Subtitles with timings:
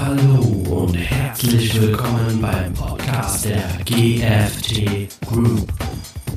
[0.00, 0.40] Hallo
[0.70, 5.72] und herzlich willkommen beim Podcast der GFT Group.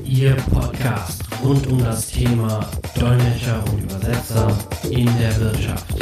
[0.04, 4.58] Ihr Podcast rund um das Thema Dolmetscher und Übersetzer
[4.90, 5.94] in der Wirtschaft.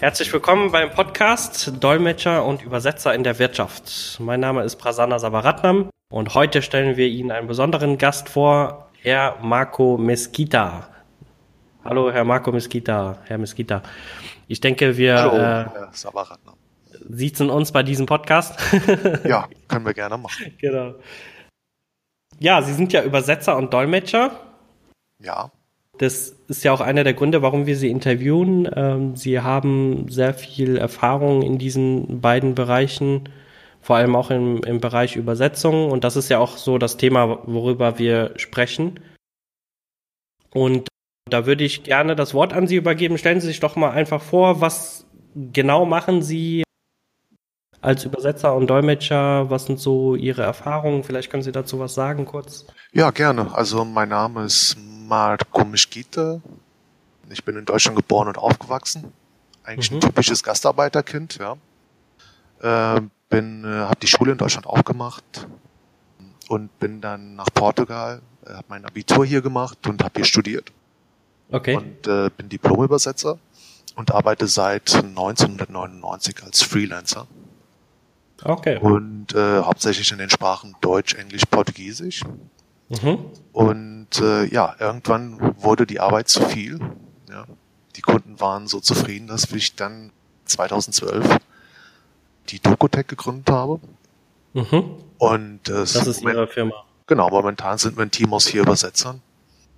[0.00, 4.18] Herzlich willkommen beim Podcast Dolmetscher und Übersetzer in der Wirtschaft.
[4.18, 9.36] Mein Name ist Prasanna Savaratnam und heute stellen wir Ihnen einen besonderen Gast vor, Herr
[9.42, 10.88] Marco Mesquita.
[11.84, 13.82] Hallo, Herr Marco Mesquita, Herr Mesquita.
[14.48, 16.54] Ich denke, wir Hallo, äh, Herr Savaratner.
[17.10, 18.58] siezen uns bei diesem Podcast.
[19.24, 20.54] Ja, können wir gerne machen.
[20.58, 20.94] genau.
[22.38, 24.30] Ja, Sie sind ja Übersetzer und Dolmetscher.
[25.22, 25.50] Ja,
[26.00, 28.66] Das ist ja auch einer der Gründe, warum wir Sie interviewen.
[28.74, 33.28] Ähm, Sie haben sehr viel Erfahrung in diesen beiden Bereichen,
[33.82, 35.90] vor allem auch im, im Bereich Übersetzung.
[35.90, 38.98] Und das ist ja auch so das Thema, worüber wir sprechen.
[40.54, 40.88] Und
[41.28, 43.18] da würde ich gerne das Wort an Sie übergeben.
[43.18, 45.04] Stellen Sie sich doch mal einfach vor, was
[45.34, 46.62] genau machen Sie
[47.82, 49.50] als Übersetzer und Dolmetscher?
[49.50, 51.04] Was sind so Ihre Erfahrungen?
[51.04, 52.64] Vielleicht können Sie dazu was sagen kurz.
[52.94, 53.54] ja, gerne.
[53.54, 54.78] Also mein Name ist
[55.10, 56.40] Marco Mischkite.
[57.28, 59.12] Ich bin in Deutschland geboren und aufgewachsen.
[59.64, 59.96] Eigentlich Mhm.
[59.96, 61.56] ein typisches Gastarbeiterkind, ja.
[62.96, 65.46] Äh, bin, äh, habe die Schule in Deutschland aufgemacht
[66.48, 70.70] und bin dann nach Portugal, äh, habe mein Abitur hier gemacht und habe hier studiert
[71.50, 71.76] Okay.
[71.76, 73.38] und äh, bin Diplomübersetzer
[73.96, 77.26] und arbeite seit 1999 als Freelancer.
[78.42, 78.78] Okay.
[78.78, 82.22] und äh, hauptsächlich in den Sprachen Deutsch, Englisch, Portugiesisch.
[82.90, 83.18] Mhm.
[83.52, 86.80] Und äh, ja, irgendwann wurde die Arbeit zu viel.
[87.28, 87.46] Ja.
[87.96, 90.12] Die Kunden waren so zufrieden, dass ich dann
[90.46, 91.38] 2012
[92.48, 93.80] die Dokotech gegründet habe.
[94.52, 94.96] Mhm.
[95.18, 96.74] Und äh, Das ist Ihre Firma.
[97.06, 99.22] genau, momentan sind wir ein Team aus vier Übersetzern.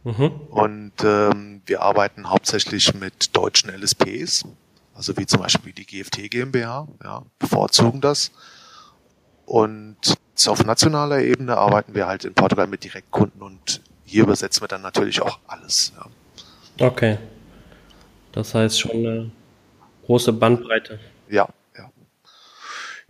[0.04, 0.32] Mhm.
[0.50, 4.44] Und ähm, wir arbeiten hauptsächlich mit deutschen LSPs,
[4.94, 8.32] also wie zum Beispiel die GFT GmbH, ja, bevorzugen das.
[9.44, 9.96] Und
[10.34, 14.68] so auf nationaler Ebene arbeiten wir halt in Portugal mit Direktkunden und hier übersetzen wir
[14.68, 15.92] dann natürlich auch alles.
[15.96, 16.06] Ja,
[16.86, 17.18] Okay.
[18.32, 19.30] Das heißt schon eine
[20.06, 20.98] große Bandbreite.
[21.28, 21.48] ja.
[21.76, 21.90] Ja,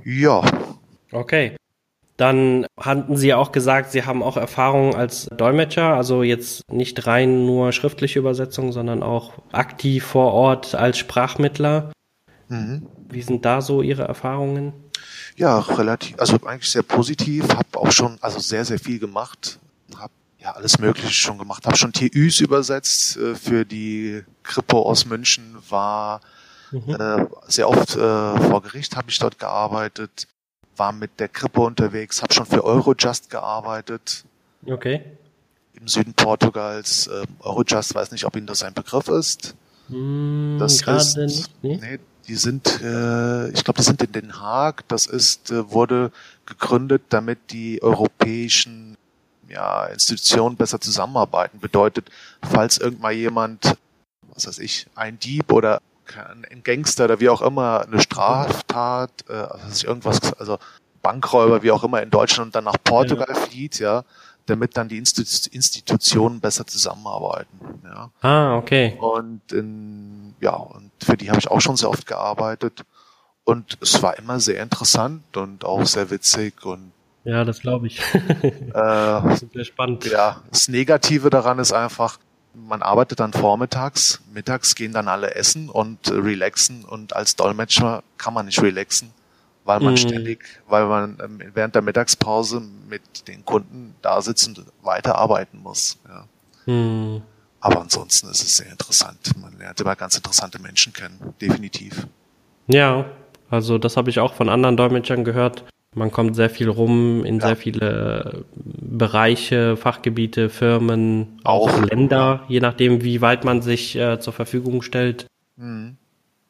[0.05, 0.43] ja.
[1.13, 1.57] Okay.
[2.17, 7.07] Dann hatten Sie ja auch gesagt, Sie haben auch Erfahrung als Dolmetscher, also jetzt nicht
[7.07, 11.93] rein nur schriftliche Übersetzung, sondern auch aktiv vor Ort als Sprachmittler.
[12.49, 12.87] Mhm.
[13.09, 14.73] Wie sind da so Ihre Erfahrungen?
[15.37, 17.49] Ja, relativ, also eigentlich sehr positiv.
[17.55, 19.59] Hab auch schon, also sehr, sehr viel gemacht.
[19.99, 21.67] Hab ja alles Mögliche schon gemacht.
[21.67, 25.57] Hab schon TÜs übersetzt äh, für die Kripo aus München.
[25.69, 26.21] War
[26.71, 26.95] Mhm.
[26.99, 30.27] äh, sehr oft äh, vor Gericht habe ich dort gearbeitet.
[30.79, 32.23] War mit der Kripo unterwegs.
[32.23, 34.25] Hab schon für Eurojust gearbeitet
[34.67, 35.03] Okay.
[35.75, 37.09] im Süden Portugals.
[37.09, 39.55] Äh, Eurojust, weiß nicht, ob Ihnen das ein Begriff ist.
[39.89, 41.51] Hm, Das ist, nicht.
[41.63, 41.79] Nee?
[41.83, 44.87] nee, die sind, äh, ich glaube, die sind in Den Haag.
[44.89, 46.13] Das ist, äh, wurde
[46.47, 48.97] gegründet, damit die europäischen
[49.49, 51.61] ja, Institutionen besser zusammenarbeiten.
[51.61, 52.11] Bedeutet,
[52.43, 53.77] falls irgendwann jemand,
[54.35, 55.81] was weiß ich, ein Dieb oder
[56.51, 60.59] ein Gangster oder wie auch immer eine Straftat, äh, also irgendwas, also
[61.03, 64.05] Bankräuber, wie auch immer in Deutschland und dann nach Portugal flieht, ja,
[64.47, 67.59] damit dann die Institu Institutionen besser zusammenarbeiten.
[67.85, 68.11] Ja.
[68.21, 68.97] Ah, okay.
[69.01, 72.85] Und in, ja, und für die habe ich auch schon sehr oft gearbeitet.
[73.45, 76.65] Und es war immer sehr interessant und auch sehr witzig.
[76.65, 76.93] Und
[77.25, 78.01] Ja, das glaube ich.
[78.43, 80.05] äh, Super spannend.
[80.05, 82.19] ja, das Negative daran ist einfach,
[82.55, 88.35] man arbeitet dann vormittags, mittags gehen dann alle essen und relaxen und als Dolmetscher kann
[88.35, 89.11] man nicht relaxen,
[89.65, 89.99] weil man Mhm.
[89.99, 95.99] ständig, weil man ähm, während der Mittagspause mit den Kunden da sitzt und weiterarbeiten muss.
[96.09, 96.25] Ja.
[96.65, 97.23] Hm.
[97.61, 99.19] Aber ansonsten ist es sehr interessant.
[99.41, 102.07] Man lernt immer ganz interessante Menschen kennen, definitiv.
[102.67, 103.05] Ja,
[103.51, 105.65] also das habe ich auch von anderen Dolmetschern gehört.
[105.95, 107.49] Man kommt sehr viel rum in Ja.
[107.49, 111.83] sehr viele Bereiche, Fachgebiete, Firmen, auch, Auch.
[111.83, 115.27] Länder, je nachdem, wie weit man sich äh, zur Verfügung stellt.
[115.57, 115.97] Mhm.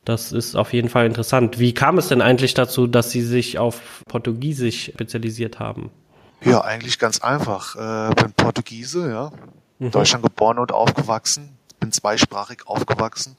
[0.05, 1.59] Das ist auf jeden Fall interessant.
[1.61, 5.91] Wie kam es denn eigentlich dazu, dass Sie sich auf Portugiesisch spezialisiert haben?
[6.45, 7.77] Ja, eigentlich ganz einfach.
[7.77, 9.31] Äh, bin Portugiese, ja.
[9.79, 11.57] In Deutschland geboren und aufgewachsen.
[11.79, 13.37] Bin zweisprachig aufgewachsen.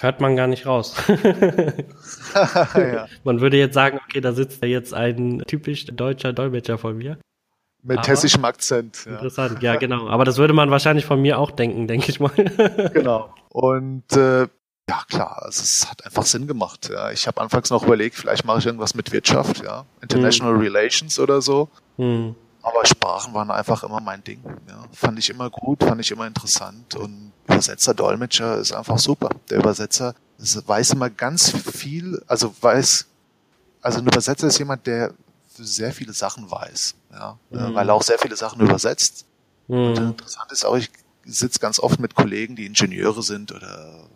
[0.00, 0.96] Hört man gar nicht raus.
[2.74, 3.06] ja.
[3.24, 7.18] man würde jetzt sagen, okay, da sitzt ja jetzt ein typisch deutscher Dolmetscher von mir.
[7.84, 9.04] Mit Aber- hessischem Akzent.
[9.06, 9.12] Ja.
[9.12, 10.08] Interessant, ja, genau.
[10.08, 12.32] Aber das würde man wahrscheinlich von mir auch denken, denke ich mal.
[12.92, 13.32] Genau.
[13.50, 14.48] Und äh,
[14.88, 16.90] Ja, klar, also es hat einfach Sinn gemacht.
[16.92, 17.10] Ja.
[17.10, 20.60] Ich habe anfangs noch überlegt, vielleicht mache ich irgendwas mit Wirtschaft, ja, International mhm.
[20.60, 21.68] Relations oder so.
[21.96, 22.34] Mhm.
[22.62, 24.42] Aber Sprachen waren einfach immer mein Ding.
[24.68, 24.84] Ja.
[24.92, 29.30] Fand ich immer gut, fand ich immer interessant und Übersetzer, Dolmetscher ist einfach super.
[29.50, 33.06] Der Übersetzer weiß immer ganz viel, also weiß,
[33.82, 35.12] also ein Übersetzer ist jemand, der
[35.46, 37.74] sehr viele Sachen weiß, ja, mhm.
[37.74, 39.26] weil er auch sehr viele Sachen übersetzt.
[39.68, 39.76] Mhm.
[39.76, 40.90] Und interessant ist auch, ich
[41.24, 44.08] sitze ganz oft mit Kollegen, die Ingenieure sind oder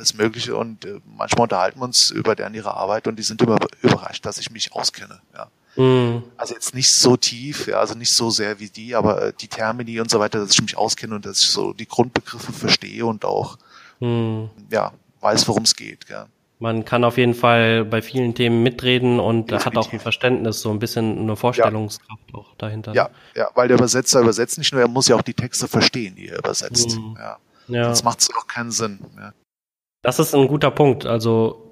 [0.00, 3.42] alles Mögliche und äh, manchmal unterhalten wir uns über deren ihre Arbeit und die sind
[3.42, 5.20] immer überrascht, dass ich mich auskenne.
[5.34, 5.48] Ja.
[5.76, 6.22] Mhm.
[6.38, 9.48] Also jetzt nicht so tief, ja, also nicht so sehr wie die, aber äh, die
[9.48, 13.04] Termini und so weiter, dass ich mich auskenne und dass ich so die Grundbegriffe verstehe
[13.04, 13.58] und auch
[14.00, 14.48] mhm.
[14.70, 16.08] ja weiß, worum es geht.
[16.08, 16.26] Ja.
[16.58, 19.66] Man kann auf jeden Fall bei vielen Themen mitreden und Definitiv.
[19.66, 22.38] hat auch ein Verständnis, so ein bisschen eine Vorstellungskraft ja.
[22.38, 22.94] auch dahinter.
[22.94, 26.16] Ja, ja, weil der Übersetzer übersetzt nicht nur, er muss ja auch die Texte verstehen,
[26.16, 26.96] die er übersetzt.
[26.96, 27.16] Mhm.
[27.18, 27.36] Ja.
[27.68, 27.84] Ja.
[27.84, 28.98] Sonst macht es doch keinen Sinn.
[29.16, 29.32] Ja.
[30.02, 31.06] Das ist ein guter Punkt.
[31.06, 31.70] Also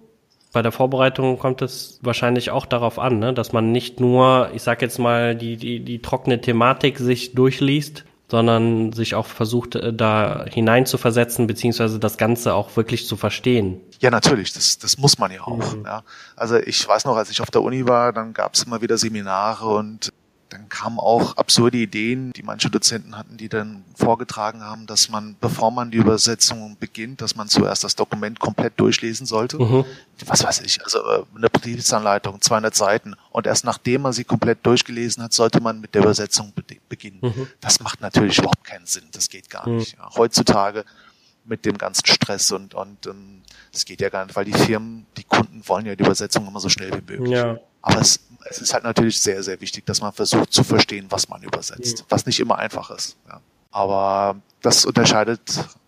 [0.52, 3.34] bei der Vorbereitung kommt es wahrscheinlich auch darauf an, ne?
[3.34, 8.04] dass man nicht nur, ich sag jetzt mal, die, die, die trockene Thematik sich durchliest,
[8.30, 13.80] sondern sich auch versucht, äh, da hineinzuversetzen, beziehungsweise das Ganze auch wirklich zu verstehen.
[14.00, 15.74] Ja, natürlich, das, das muss man ja auch.
[15.74, 15.84] Mhm.
[15.84, 16.02] Ja.
[16.36, 18.98] Also ich weiß noch, als ich auf der Uni war, dann gab es immer wieder
[18.98, 20.12] Seminare und
[20.48, 25.36] dann kamen auch absurde Ideen, die manche Dozenten hatten, die dann vorgetragen haben, dass man,
[25.40, 29.58] bevor man die Übersetzung beginnt, dass man zuerst das Dokument komplett durchlesen sollte.
[29.58, 29.84] Mhm.
[30.26, 33.14] Was weiß ich, also äh, eine Betriebsanleitung, 200 Seiten.
[33.30, 36.52] Und erst nachdem man sie komplett durchgelesen hat, sollte man mit der Übersetzung
[36.88, 37.18] beginnen.
[37.20, 37.48] Mhm.
[37.60, 39.04] Das macht natürlich überhaupt keinen Sinn.
[39.12, 39.76] Das geht gar mhm.
[39.76, 39.96] nicht.
[39.98, 40.08] Ja.
[40.16, 40.84] Heutzutage
[41.44, 43.42] mit dem ganzen Stress und, und ähm,
[43.72, 46.60] das geht ja gar nicht, weil die Firmen, die Kunden wollen ja die Übersetzung immer
[46.60, 47.30] so schnell wie möglich.
[47.30, 47.58] Ja.
[47.82, 51.28] Aber es es ist halt natürlich sehr, sehr wichtig, dass man versucht zu verstehen, was
[51.28, 52.04] man übersetzt, mhm.
[52.08, 53.16] was nicht immer einfach ist.
[53.28, 53.40] Ja.
[53.70, 55.40] Aber das unterscheidet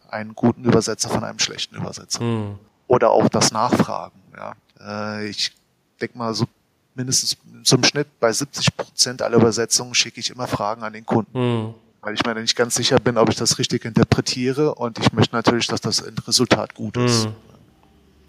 [0.09, 2.23] einen guten Übersetzer von einem schlechten Übersetzer.
[2.23, 2.59] Mhm.
[2.87, 4.21] Oder auch das Nachfragen.
[4.37, 4.55] Ja.
[4.81, 5.53] Äh, ich
[6.01, 6.47] denke mal, so
[6.95, 11.39] mindestens zum Schnitt bei 70 Prozent aller Übersetzungen schicke ich immer Fragen an den Kunden.
[11.39, 11.75] Mhm.
[12.03, 15.37] Weil ich mir nicht ganz sicher bin, ob ich das richtig interpretiere und ich möchte
[15.37, 17.27] natürlich, dass das Resultat gut ist.
[17.27, 17.35] Mhm.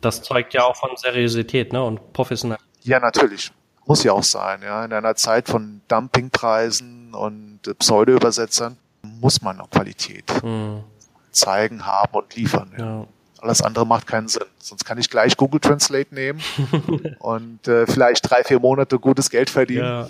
[0.01, 1.81] Das zeugt ja auch von Seriosität ne?
[1.81, 2.67] und Professionalität.
[2.83, 3.51] Ja, natürlich.
[3.85, 4.85] Muss ja auch sein, ja.
[4.85, 10.83] In einer Zeit von Dumpingpreisen und Pseudo-Übersetzern muss man auch Qualität mhm.
[11.31, 12.71] zeigen, haben und liefern.
[12.77, 12.85] Ja.
[12.85, 13.05] ja.
[13.39, 14.45] Alles andere macht keinen Sinn.
[14.59, 16.39] Sonst kann ich gleich Google Translate nehmen
[17.19, 19.83] und äh, vielleicht drei, vier Monate gutes Geld verdienen.
[19.83, 20.09] Ja.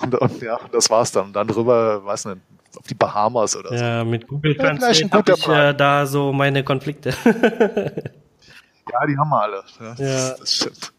[0.00, 1.26] Und, und ja, das war's dann.
[1.26, 2.38] Und dann rüber, weiß nicht,
[2.76, 3.74] auf die Bahamas oder so.
[3.74, 7.10] Ja, mit Google ja, Translate habe ich äh, da so meine Konflikte.
[7.10, 9.62] ja, die haben wir alle.
[9.78, 9.94] Ja, ja.
[9.96, 10.93] Das, das stimmt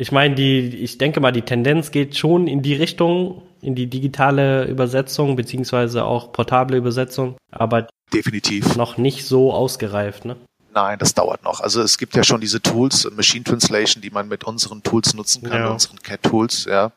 [0.00, 3.86] ich meine, die, ich denke mal, die Tendenz geht schon in die Richtung, in die
[3.86, 10.36] digitale Übersetzung, beziehungsweise auch portable Übersetzung, aber definitiv noch nicht so ausgereift, ne?
[10.72, 11.60] Nein, das dauert noch.
[11.60, 15.42] Also es gibt ja schon diese Tools, Machine Translation, die man mit unseren Tools nutzen
[15.42, 15.70] kann, ja.
[15.70, 16.92] unseren CAT-Tools, ja,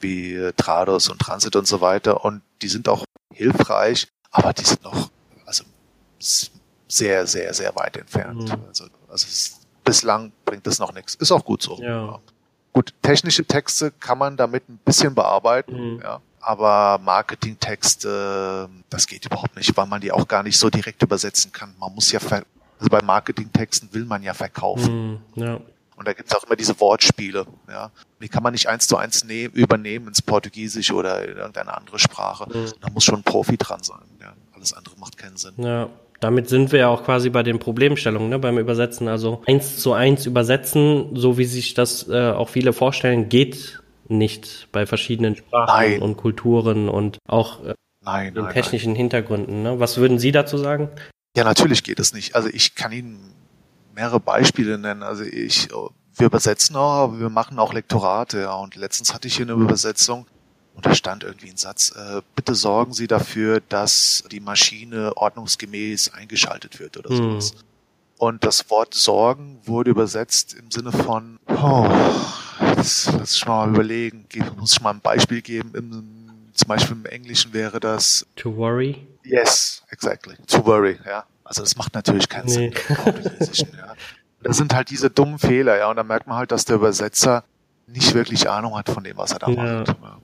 [0.00, 2.24] wie Trados und Transit und so weiter.
[2.24, 5.08] Und die sind auch hilfreich, aber die sind noch
[5.46, 5.62] also
[6.18, 8.48] sehr, sehr, sehr weit entfernt.
[8.48, 8.64] Mhm.
[8.66, 11.14] Also, also es bislang bringt es noch nichts.
[11.14, 11.78] Ist auch gut so.
[11.80, 12.18] Ja.
[12.72, 16.00] Gut, technische Texte kann man damit ein bisschen bearbeiten, mhm.
[16.02, 16.20] ja.
[16.40, 21.52] Aber Marketingtexte, das geht überhaupt nicht, weil man die auch gar nicht so direkt übersetzen
[21.52, 21.74] kann.
[21.78, 25.22] Man muss ja, also bei Marketingtexten will man ja verkaufen.
[25.34, 25.42] Mhm.
[25.42, 25.60] Ja.
[25.96, 27.46] Und da gibt es auch immer diese Wortspiele.
[27.68, 27.90] Ja.
[28.20, 31.98] Die kann man nicht eins zu eins nehmen, übernehmen ins Portugiesische oder in irgendeine andere
[31.98, 32.46] Sprache.
[32.46, 32.72] Mhm.
[32.80, 34.02] Da muss schon ein Profi dran sein.
[34.20, 34.34] Ja.
[34.54, 35.54] Alles andere macht keinen Sinn.
[35.56, 35.88] Ja
[36.24, 39.08] damit sind wir ja auch quasi bei den Problemstellungen ne, beim Übersetzen.
[39.08, 44.68] Also eins zu eins übersetzen, so wie sich das äh, auch viele vorstellen, geht nicht
[44.72, 46.00] bei verschiedenen Sprachen nein.
[46.00, 48.94] und Kulturen und auch äh, nein, nein, technischen.
[48.94, 49.64] Hintergründen.
[49.64, 49.78] Ne?
[49.80, 50.88] Was würden Sie dazu sagen?
[51.36, 52.34] Ja, natürlich geht es nicht.
[52.34, 53.34] Also ich kann Ihnen
[53.94, 55.02] mehrere Beispiele nennen.
[55.02, 55.68] Also ich,
[56.16, 58.40] wir übersetzen auch, aber wir machen auch Lektorate.
[58.40, 58.54] Ja.
[58.54, 60.26] Und letztens hatte ich hier eine Übersetzung
[60.74, 66.12] und da stand irgendwie ein Satz, äh, bitte sorgen Sie dafür, dass die Maschine ordnungsgemäß
[66.12, 67.16] eingeschaltet wird oder hm.
[67.16, 67.54] sowas.
[68.18, 71.88] Und das Wort sorgen wurde übersetzt im Sinne von, oh,
[72.76, 74.26] das, lass ich mal überlegen,
[74.56, 75.72] muss ich mal ein Beispiel geben.
[75.74, 79.06] Im, zum Beispiel im Englischen wäre das To worry?
[79.24, 80.36] Yes, exactly.
[80.46, 81.24] To worry, ja.
[81.44, 82.72] Also das macht natürlich keinen nee.
[83.40, 83.68] Sinn.
[83.76, 83.94] ja.
[84.42, 85.90] Das sind halt diese dummen Fehler, ja.
[85.90, 87.44] Und da merkt man halt, dass der Übersetzer
[87.86, 89.78] nicht wirklich Ahnung hat von dem, was er da ja.
[89.78, 89.88] macht.
[89.88, 90.18] Ja.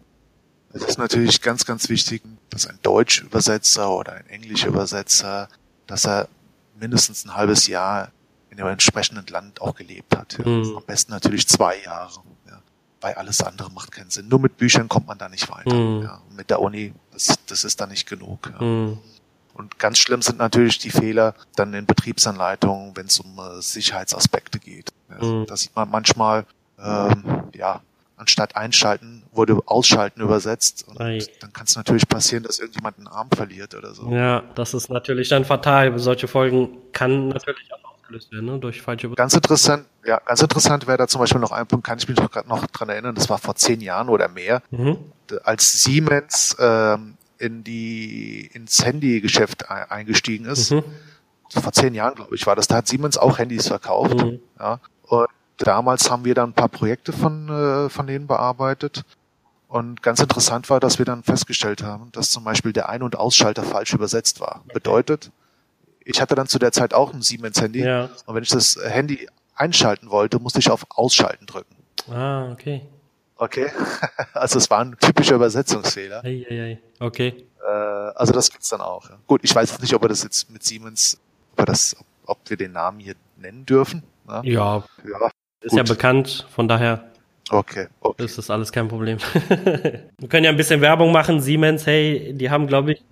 [0.73, 5.49] Es ist natürlich ganz, ganz wichtig, dass ein Deutsch-Übersetzer oder ein Englisch-Übersetzer,
[5.87, 6.29] dass er
[6.79, 8.12] mindestens ein halbes Jahr
[8.50, 10.39] in dem entsprechenden Land auch gelebt hat.
[10.39, 10.47] Ja.
[10.47, 10.77] Mhm.
[10.77, 12.21] Am besten natürlich zwei Jahre.
[12.49, 12.61] Ja.
[13.00, 14.29] Weil alles andere macht keinen Sinn.
[14.29, 15.75] Nur mit Büchern kommt man da nicht weiter.
[15.75, 16.03] Mhm.
[16.03, 16.21] Ja.
[16.37, 18.53] mit der Uni, das, das ist da nicht genug.
[18.53, 18.65] Ja.
[18.65, 18.99] Mhm.
[19.55, 24.59] Und ganz schlimm sind natürlich die Fehler dann in Betriebsanleitungen, wenn es um äh, Sicherheitsaspekte
[24.59, 24.93] geht.
[25.11, 25.47] Ja, mhm.
[25.47, 26.47] Da sieht man manchmal,
[26.79, 27.83] ähm, ja,
[28.21, 30.87] anstatt einschalten wurde ausschalten übersetzt.
[30.87, 31.19] Und Ei.
[31.41, 34.11] dann kann es natürlich passieren, dass irgendjemand einen Arm verliert oder so.
[34.11, 35.99] Ja, das ist natürlich dann fatal.
[35.99, 38.59] Solche Folgen kann natürlich auch ausgelöst werden, ne?
[38.59, 41.99] durch falsche Ganz interessant, ja, ganz interessant wäre da zum Beispiel noch ein Punkt, kann
[41.99, 44.99] ich mich noch gerade noch dran erinnern, das war vor zehn Jahren oder mehr, mhm.
[45.45, 50.73] als Siemens ähm, in die ins Handygeschäft eingestiegen ist.
[50.73, 50.85] Mhm.
[51.49, 52.69] Vor zehn Jahren, glaube ich, war das.
[52.69, 54.15] Da hat Siemens auch Handys verkauft.
[54.15, 54.41] Mhm.
[54.59, 54.79] Ja.
[55.09, 55.27] Und
[55.67, 59.05] damals haben wir dann ein paar Projekte von, äh, von denen bearbeitet.
[59.69, 63.17] Und ganz interessant war, dass wir dann festgestellt haben, dass zum Beispiel der Ein- und
[63.17, 64.64] Ausschalter falsch übersetzt war.
[64.73, 65.31] Bedeutet,
[66.05, 67.85] ich hatte dann zu der Zeit auch ein Siemens-Handy.
[67.85, 68.11] Ja.
[68.26, 71.76] Und wenn ich das Handy einschalten wollte, musste ich auf Ausschalten drücken.
[72.11, 72.83] Ah, okay.
[73.37, 73.71] Okay.
[74.33, 76.25] Also es war ein typischer Übersetzungsfehler.
[76.25, 76.79] Ei, ei, ei.
[76.99, 77.47] Okay.
[77.64, 79.09] Äh, also das gibt's dann auch.
[79.09, 79.19] Ja.
[79.26, 81.21] Gut, ich weiß jetzt nicht, ob wir das jetzt mit Siemens,
[81.52, 84.02] ob wir, das, ob wir den Namen hier nennen dürfen.
[84.29, 84.43] Ja.
[84.43, 84.85] ja.
[85.05, 85.79] ja ist gut.
[85.79, 87.11] ja bekannt, von daher
[87.50, 88.25] Okay, okay.
[88.25, 89.19] Ist das alles kein Problem.
[90.19, 91.40] wir können ja ein bisschen Werbung machen.
[91.40, 93.02] Siemens, hey, die haben, glaube ich,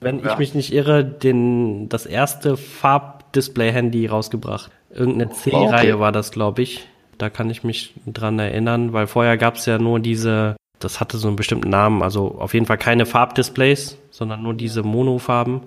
[0.00, 0.32] wenn ja.
[0.32, 4.70] ich mich nicht irre, den, das erste Farbdisplay-Handy rausgebracht.
[4.90, 6.00] Irgendeine C-Reihe okay.
[6.00, 6.88] war das, glaube ich.
[7.18, 11.18] Da kann ich mich dran erinnern, weil vorher gab es ja nur diese, das hatte
[11.18, 15.62] so einen bestimmten Namen, also auf jeden Fall keine Farbdisplays, sondern nur diese Monofarben.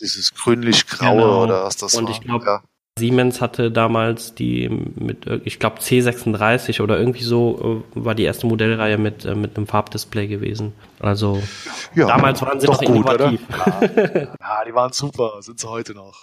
[0.00, 1.42] Dieses grünlich-graue genau.
[1.44, 2.12] oder was das Und war.
[2.12, 2.62] ich glaube, ja.
[3.00, 8.46] Siemens hatte damals die mit, ich glaube C36 oder irgendwie so äh, war die erste
[8.46, 10.74] Modellreihe mit, äh, mit einem Farbdisplay gewesen.
[11.00, 11.42] Also
[11.94, 13.40] ja, damals waren sie noch gut, innovativ.
[13.50, 13.80] Ja.
[14.38, 16.14] ja, die waren super, sind sie heute noch.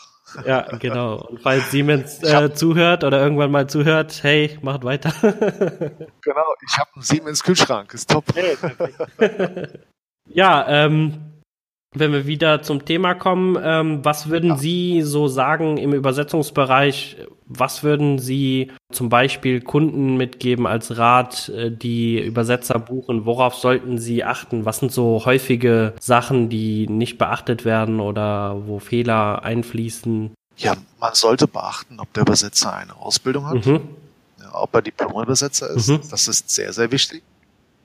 [0.45, 1.25] Ja, genau.
[1.25, 5.11] Und falls Siemens äh, zuhört oder irgendwann mal zuhört, hey, macht weiter.
[5.21, 8.25] genau, ich habe einen Siemens Kühlschrank, ist top.
[8.35, 8.57] Hey,
[10.25, 11.26] ja, ähm,
[11.99, 14.57] wenn wir wieder zum Thema kommen, ähm, was würden ja.
[14.57, 17.17] Sie so sagen im Übersetzungsbereich?
[17.45, 23.25] Was würden Sie zum Beispiel Kunden mitgeben als Rat, äh, die Übersetzer buchen?
[23.25, 24.65] Worauf sollten sie achten?
[24.65, 30.31] Was sind so häufige Sachen, die nicht beachtet werden oder wo Fehler einfließen?
[30.57, 33.81] Ja, man sollte beachten, ob der Übersetzer eine Ausbildung hat, mhm.
[34.39, 35.89] ja, ob er Diplomübersetzer ist.
[35.89, 36.01] Mhm.
[36.09, 37.23] Das ist sehr, sehr wichtig.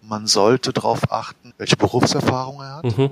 [0.00, 2.98] Man sollte darauf achten, welche Berufserfahrung er hat.
[2.98, 3.10] Mhm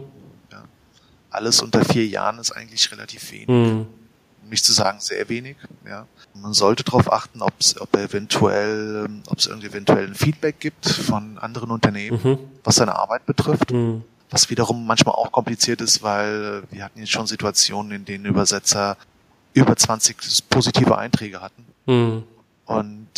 [1.31, 3.49] alles unter vier Jahren ist eigentlich relativ wenig.
[3.49, 3.87] Mhm.
[4.49, 5.57] Nicht zu sagen sehr wenig.
[5.87, 6.07] Ja.
[6.35, 11.39] Man sollte darauf achten, ob's, ob eventuell, ob es irgendwie eventuell ein Feedback gibt von
[11.39, 12.39] anderen Unternehmen, mhm.
[12.65, 13.73] was seine Arbeit betrifft.
[13.73, 14.03] Mhm.
[14.31, 18.97] Was wiederum manchmal auch kompliziert ist, weil wir hatten jetzt schon Situationen, in denen Übersetzer
[19.55, 21.65] über 20 positive Einträge hatten.
[21.87, 22.23] Mhm.
[22.65, 23.09] Und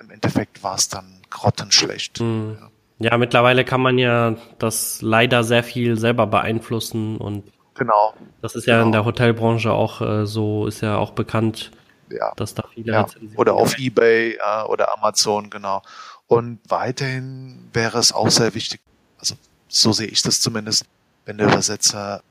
[0.00, 2.20] im Endeffekt war es dann grottenschlecht.
[2.20, 2.58] Mhm.
[2.98, 3.10] Ja.
[3.10, 7.44] ja, mittlerweile kann man ja das leider sehr viel selber beeinflussen und
[7.78, 8.14] Genau.
[8.42, 8.86] Das ist ja genau.
[8.86, 11.70] in der Hotelbranche auch äh, so, ist ja auch bekannt,
[12.10, 12.32] ja.
[12.36, 13.06] dass da viele ja.
[13.36, 15.82] Oder auf Ebay äh, oder Amazon, genau.
[16.26, 18.80] Und weiterhin wäre es auch sehr wichtig,
[19.18, 19.36] also
[19.68, 20.84] so sehe ich das zumindest,
[21.24, 22.22] wenn der Übersetzer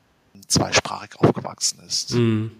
[0.48, 2.12] zweisprachig aufgewachsen ist.
[2.12, 2.52] Mhm.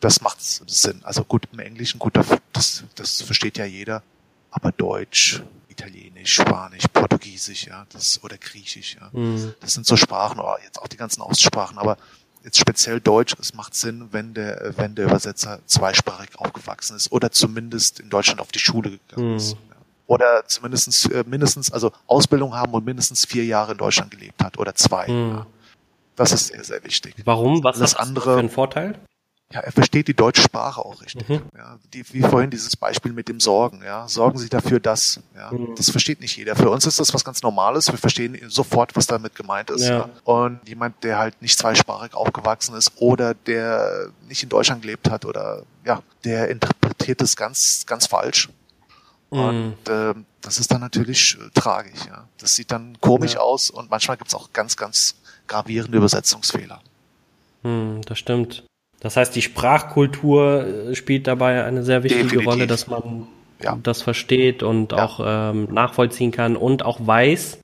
[0.00, 1.00] Das macht Sinn.
[1.04, 2.18] Also gut im Englischen, gut,
[2.52, 4.02] das, das versteht ja jeder,
[4.50, 5.42] aber Deutsch,
[5.84, 9.10] Italienisch, Spanisch, Portugiesisch, ja, das oder Griechisch, ja.
[9.12, 9.54] Mhm.
[9.60, 11.96] Das sind so Sprachen, oder jetzt auch die ganzen Ostsprachen, aber
[12.42, 17.30] jetzt speziell Deutsch, es macht Sinn, wenn der, wenn der Übersetzer zweisprachig aufgewachsen ist oder
[17.30, 19.36] zumindest in Deutschland auf die Schule gegangen mhm.
[19.36, 19.52] ist.
[19.52, 19.58] Ja.
[20.06, 24.58] Oder zumindestens, äh, mindestens, also Ausbildung haben und mindestens vier Jahre in Deutschland gelebt hat
[24.58, 25.08] oder zwei.
[25.08, 25.30] Mhm.
[25.30, 25.46] Ja.
[26.16, 27.14] Das ist sehr, sehr wichtig.
[27.24, 27.64] Warum?
[27.64, 28.98] Was ist das andere, für ein Vorteil?
[29.54, 31.28] Ja, er versteht die deutsche Sprache auch richtig.
[31.28, 31.42] Mhm.
[31.56, 33.82] Ja, die, wie vorhin dieses Beispiel mit dem Sorgen.
[33.84, 35.20] Ja, sorgen Sie dafür, dass.
[35.36, 35.76] Ja, mhm.
[35.76, 36.56] das versteht nicht jeder.
[36.56, 37.86] Für uns ist das was ganz Normales.
[37.86, 39.86] Wir verstehen sofort, was damit gemeint ist.
[39.86, 39.98] Ja.
[39.98, 40.10] ja.
[40.24, 45.24] Und jemand, der halt nicht zweisprachig aufgewachsen ist oder der nicht in Deutschland gelebt hat
[45.24, 48.48] oder ja, der interpretiert es ganz, ganz falsch.
[49.30, 49.38] Mhm.
[49.38, 52.06] Und äh, das ist dann natürlich äh, tragisch.
[52.08, 53.40] Ja, das sieht dann komisch ja.
[53.40, 55.14] aus und manchmal gibt's auch ganz, ganz
[55.46, 56.80] gravierende Übersetzungsfehler.
[57.62, 58.64] Hm, das stimmt.
[59.04, 62.48] Das heißt, die Sprachkultur äh, spielt dabei eine sehr wichtige Definitiv.
[62.48, 63.26] Rolle, dass man
[63.62, 63.78] ja.
[63.82, 65.04] das versteht und ja.
[65.04, 67.58] auch ähm, nachvollziehen kann und auch weiß,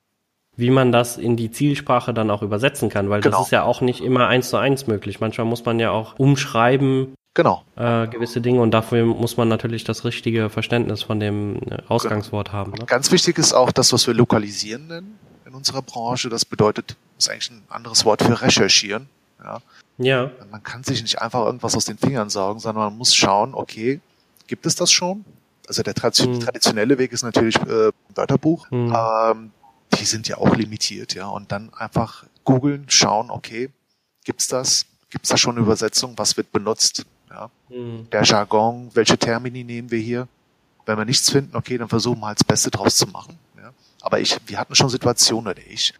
[0.55, 3.37] wie man das in die Zielsprache dann auch übersetzen kann, weil genau.
[3.37, 5.19] das ist ja auch nicht immer eins zu eins möglich.
[5.19, 7.63] Manchmal muss man ja auch umschreiben, genau.
[7.75, 12.49] äh, gewisse Dinge und dafür muss man natürlich das richtige Verständnis von dem äh, Ausgangswort
[12.49, 12.57] genau.
[12.59, 12.71] haben.
[12.73, 12.85] Ne?
[12.85, 15.17] Ganz wichtig ist auch das, was wir lokalisieren nennen
[15.47, 16.29] in unserer Branche.
[16.29, 19.09] Das bedeutet, ist eigentlich ein anderes Wort für recherchieren.
[19.43, 19.59] Ja.
[19.97, 20.31] Ja.
[20.49, 23.99] Man kann sich nicht einfach irgendwas aus den Fingern saugen, sondern man muss schauen, okay,
[24.47, 25.25] gibt es das schon?
[25.67, 26.39] Also der mhm.
[26.39, 28.69] traditionelle Weg ist natürlich äh, Wörterbuch.
[28.71, 28.95] Mhm.
[28.95, 29.51] Ähm,
[29.99, 31.27] die sind ja auch limitiert, ja.
[31.27, 33.69] Und dann einfach googeln, schauen, okay,
[34.25, 34.85] gibt's das?
[35.09, 36.13] Gibt es da schon eine Übersetzung?
[36.17, 37.05] Was wird benutzt?
[37.29, 37.49] Ja.
[37.69, 38.09] Mhm.
[38.11, 40.27] Der Jargon, welche Termini nehmen wir hier?
[40.85, 43.37] Wenn wir nichts finden, okay, dann versuchen wir halt das Beste draus zu machen.
[43.57, 43.71] Ja.
[44.01, 45.93] Aber ich, wir hatten schon Situationen, oder ich,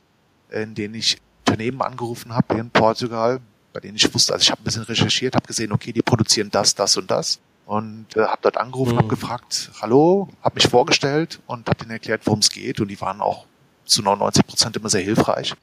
[0.49, 3.39] in denen ich Unternehmen angerufen habe hier in Portugal,
[3.73, 6.49] bei denen ich wusste, also ich habe ein bisschen recherchiert, habe gesehen, okay, die produzieren
[6.51, 8.97] das, das und das und äh, habe dort angerufen, mhm.
[8.99, 12.99] habe gefragt, hallo, habe mich vorgestellt und habe denen erklärt, worum es geht und die
[12.99, 13.45] waren auch
[13.85, 15.53] zu 99 Prozent immer sehr hilfreich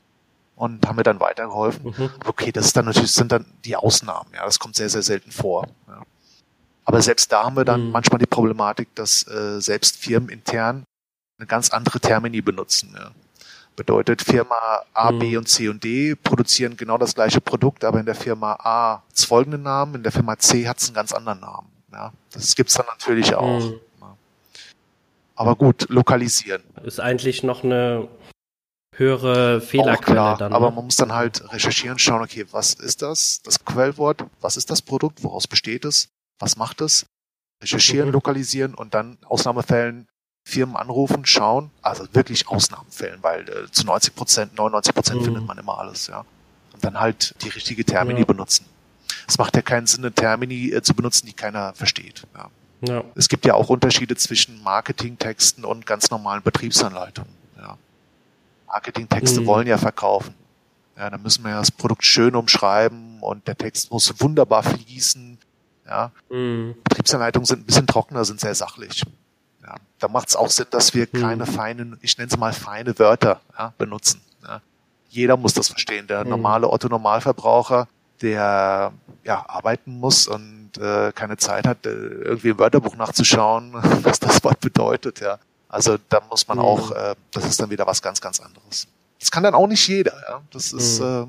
[0.57, 1.95] und haben mir dann weitergeholfen.
[1.97, 2.11] Mhm.
[2.25, 5.31] Okay, das ist dann natürlich sind dann die Ausnahmen, ja, das kommt sehr sehr selten
[5.31, 5.67] vor.
[5.87, 6.03] Ja.
[6.85, 7.91] Aber selbst da haben wir dann mhm.
[7.91, 10.85] manchmal die Problematik, dass äh, selbst Firmen intern
[11.39, 12.95] eine ganz andere Termini benutzen.
[12.97, 13.11] Ja.
[13.79, 15.39] Bedeutet, Firma A, B mhm.
[15.39, 19.15] und C und D produzieren genau das gleiche Produkt, aber in der Firma A hat
[19.15, 21.69] es folgenden Namen, in der Firma C hat es einen ganz anderen Namen.
[21.93, 23.61] Ja, das gibt's dann natürlich auch.
[23.61, 23.81] Mhm.
[25.37, 26.65] Aber gut, lokalisieren.
[26.83, 28.09] Ist eigentlich noch eine
[28.97, 30.51] höhere Fehlerquelle klar, dann.
[30.51, 30.57] Ne?
[30.57, 33.41] Aber man muss dann halt recherchieren, schauen, okay, was ist das?
[33.43, 36.09] Das Quellwort, was ist das Produkt, woraus besteht es,
[36.41, 37.07] was macht es?
[37.63, 38.15] Recherchieren, mhm.
[38.15, 40.09] lokalisieren und dann Ausnahmefällen
[40.49, 45.25] Firmen anrufen, schauen, also wirklich Ausnahmefällen, weil äh, zu 90 Prozent, 99 Prozent mhm.
[45.25, 46.25] findet man immer alles, ja.
[46.73, 48.25] Und dann halt die richtige Termini ja.
[48.25, 48.65] benutzen.
[49.27, 52.27] Es macht ja keinen Sinn, eine Termini äh, zu benutzen, die keiner versteht.
[52.35, 52.51] Ja.
[52.81, 53.05] Ja.
[53.15, 57.33] Es gibt ja auch Unterschiede zwischen Marketingtexten und ganz normalen Betriebsanleitungen.
[57.59, 57.77] Ja.
[58.69, 59.47] Marketingtexte mhm.
[59.47, 60.35] wollen ja verkaufen.
[60.97, 65.39] Ja, da müssen wir ja das Produkt schön umschreiben und der Text muss wunderbar fließen.
[65.87, 66.13] Ja.
[66.31, 66.75] Mhm.
[66.85, 69.05] Betriebsanleitungen sind ein bisschen trockener, sind sehr sachlich.
[69.99, 71.53] Da macht es auch Sinn, dass wir kleine, mhm.
[71.53, 74.21] feine, ich nenne es mal feine Wörter ja, benutzen.
[74.47, 74.61] Ja.
[75.09, 76.07] Jeder muss das verstehen.
[76.07, 76.31] Der mhm.
[76.31, 77.89] normale Otto-Normalverbraucher,
[78.23, 78.93] der
[79.25, 84.43] ja arbeiten muss und äh, keine Zeit hat, äh, irgendwie im Wörterbuch nachzuschauen, was das
[84.45, 85.21] Wort bedeutet.
[85.21, 85.39] Ja,
[85.69, 86.65] also da muss man mhm.
[86.65, 88.87] auch, äh, das ist dann wieder was ganz, ganz anderes.
[89.19, 90.15] Das kann dann auch nicht jeder.
[90.29, 91.27] Ja, das ist, äh,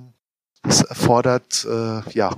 [0.61, 2.31] das erfordert äh, ja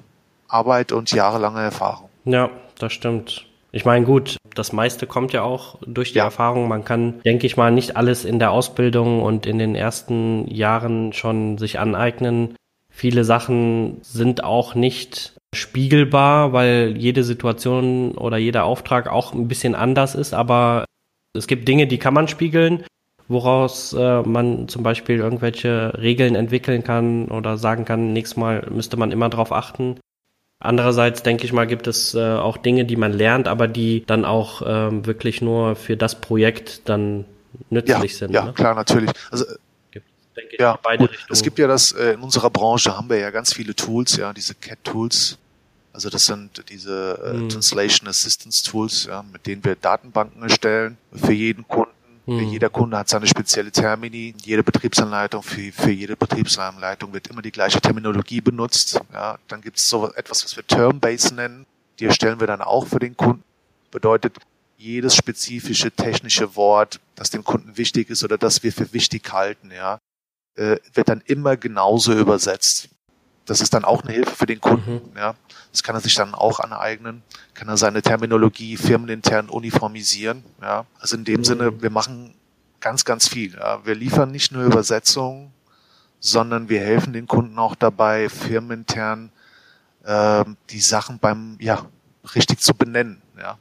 [0.47, 2.09] Arbeit und jahrelange Erfahrung.
[2.25, 3.45] Ja, das stimmt.
[3.71, 6.25] Ich meine, gut, das meiste kommt ja auch durch die ja.
[6.25, 6.67] Erfahrung.
[6.67, 11.13] Man kann, denke ich mal, nicht alles in der Ausbildung und in den ersten Jahren
[11.13, 12.55] schon sich aneignen.
[12.89, 19.75] Viele Sachen sind auch nicht spiegelbar, weil jede Situation oder jeder Auftrag auch ein bisschen
[19.75, 20.33] anders ist.
[20.33, 20.85] Aber
[21.33, 22.83] es gibt Dinge, die kann man spiegeln,
[23.29, 28.97] woraus äh, man zum Beispiel irgendwelche Regeln entwickeln kann oder sagen kann, nächstes Mal müsste
[28.97, 29.97] man immer darauf achten.
[30.63, 34.25] Andererseits denke ich mal, gibt es äh, auch Dinge, die man lernt, aber die dann
[34.25, 37.25] auch ähm, wirklich nur für das Projekt dann
[37.71, 38.31] nützlich ja, sind.
[38.31, 38.53] Ja, ne?
[38.53, 39.09] klar, natürlich.
[39.31, 39.45] Also
[40.37, 41.11] denke ich, ja, beide gut.
[41.11, 41.33] Richtungen.
[41.33, 44.33] Es gibt ja das, äh, in unserer Branche haben wir ja ganz viele Tools, ja,
[44.33, 45.39] diese CAT-Tools.
[45.93, 47.49] Also das sind diese äh, hm.
[47.49, 51.90] Translation Assistance Tools, ja, mit denen wir Datenbanken erstellen für jeden Kunden
[52.31, 52.49] Mhm.
[52.49, 54.33] Jeder Kunde hat seine spezielle Termini.
[54.43, 58.99] Jede Betriebsanleitung, für, für jede Betriebsanleitung wird immer die gleiche Terminologie benutzt.
[59.13, 61.65] Ja, dann gibt es so etwas, was wir Term-Base nennen.
[61.99, 63.43] Die erstellen wir dann auch für den Kunden.
[63.91, 64.37] Bedeutet,
[64.77, 69.69] jedes spezifische technische Wort, das dem Kunden wichtig ist oder das wir für wichtig halten,
[69.71, 69.99] ja,
[70.55, 72.89] äh, wird dann immer genauso übersetzt.
[73.45, 74.93] Das ist dann auch eine Hilfe für den Kunden.
[74.93, 75.17] Mhm.
[75.17, 75.35] Ja.
[75.71, 77.23] Das kann er sich dann auch aneignen,
[77.53, 80.43] kann er seine Terminologie firmenintern uniformisieren.
[80.61, 80.85] Ja.
[80.99, 81.45] Also in dem mhm.
[81.45, 82.33] Sinne, wir machen
[82.79, 83.55] ganz, ganz viel.
[83.55, 83.85] Ja.
[83.85, 85.51] Wir liefern nicht nur Übersetzungen,
[86.19, 89.31] sondern wir helfen den Kunden auch dabei, firmenintern
[90.03, 91.85] äh, die Sachen beim ja
[92.35, 93.21] richtig zu benennen.
[93.37, 93.57] Ja.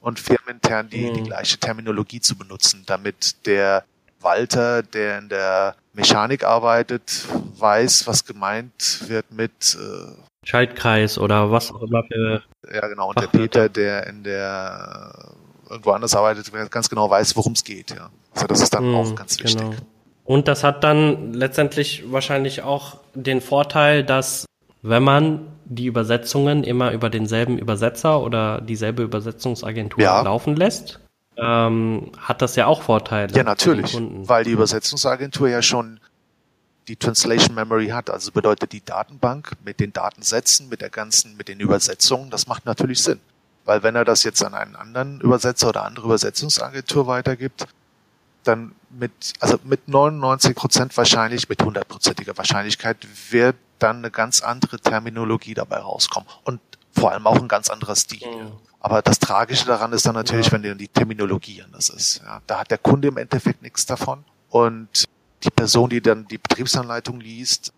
[0.00, 1.14] Und firmenintern die, mhm.
[1.14, 3.84] die gleiche Terminologie zu benutzen, damit der
[4.20, 7.26] Walter, der in der Mechanik arbeitet,
[7.58, 10.12] weiß, was gemeint wird mit äh,
[10.44, 12.42] Schaltkreis oder was auch immer für.
[12.72, 13.08] Ja, genau.
[13.10, 15.14] Und der Peter, der in der
[15.68, 17.92] äh, irgendwo anders arbeitet, ganz genau weiß, worum es geht.
[17.92, 18.10] Ja.
[18.34, 19.56] Also das ist dann mm, auch ganz wichtig.
[19.56, 19.74] Genau.
[20.24, 24.46] Und das hat dann letztendlich wahrscheinlich auch den Vorteil, dass
[24.82, 30.20] wenn man die Übersetzungen immer über denselben Übersetzer oder dieselbe Übersetzungsagentur ja.
[30.22, 31.00] laufen lässt,
[31.36, 33.34] ähm, hat das ja auch Vorteile.
[33.34, 36.00] Ja, natürlich, weil die Übersetzungsagentur ja schon
[36.88, 38.10] die Translation Memory hat.
[38.10, 42.66] Also bedeutet die Datenbank mit den Datensätzen, mit der ganzen, mit den Übersetzungen, das macht
[42.66, 43.20] natürlich Sinn.
[43.64, 47.66] Weil wenn er das jetzt an einen anderen Übersetzer oder andere Übersetzungsagentur weitergibt,
[48.42, 52.98] dann mit, also mit 99 Prozent wahrscheinlich, mit hundertprozentiger Wahrscheinlichkeit
[53.30, 56.28] wird dann eine ganz andere Terminologie dabei rauskommen.
[56.44, 56.60] Und
[56.94, 58.26] vor allem auch ein ganz anderer Stil.
[58.26, 58.52] Mhm.
[58.80, 60.52] Aber das Tragische daran ist dann natürlich, ja.
[60.52, 62.20] wenn die Terminologie anders ist.
[62.24, 64.24] Ja, da hat der Kunde im Endeffekt nichts davon.
[64.50, 65.04] Und
[65.42, 67.72] die Person, die dann die Betriebsanleitung liest,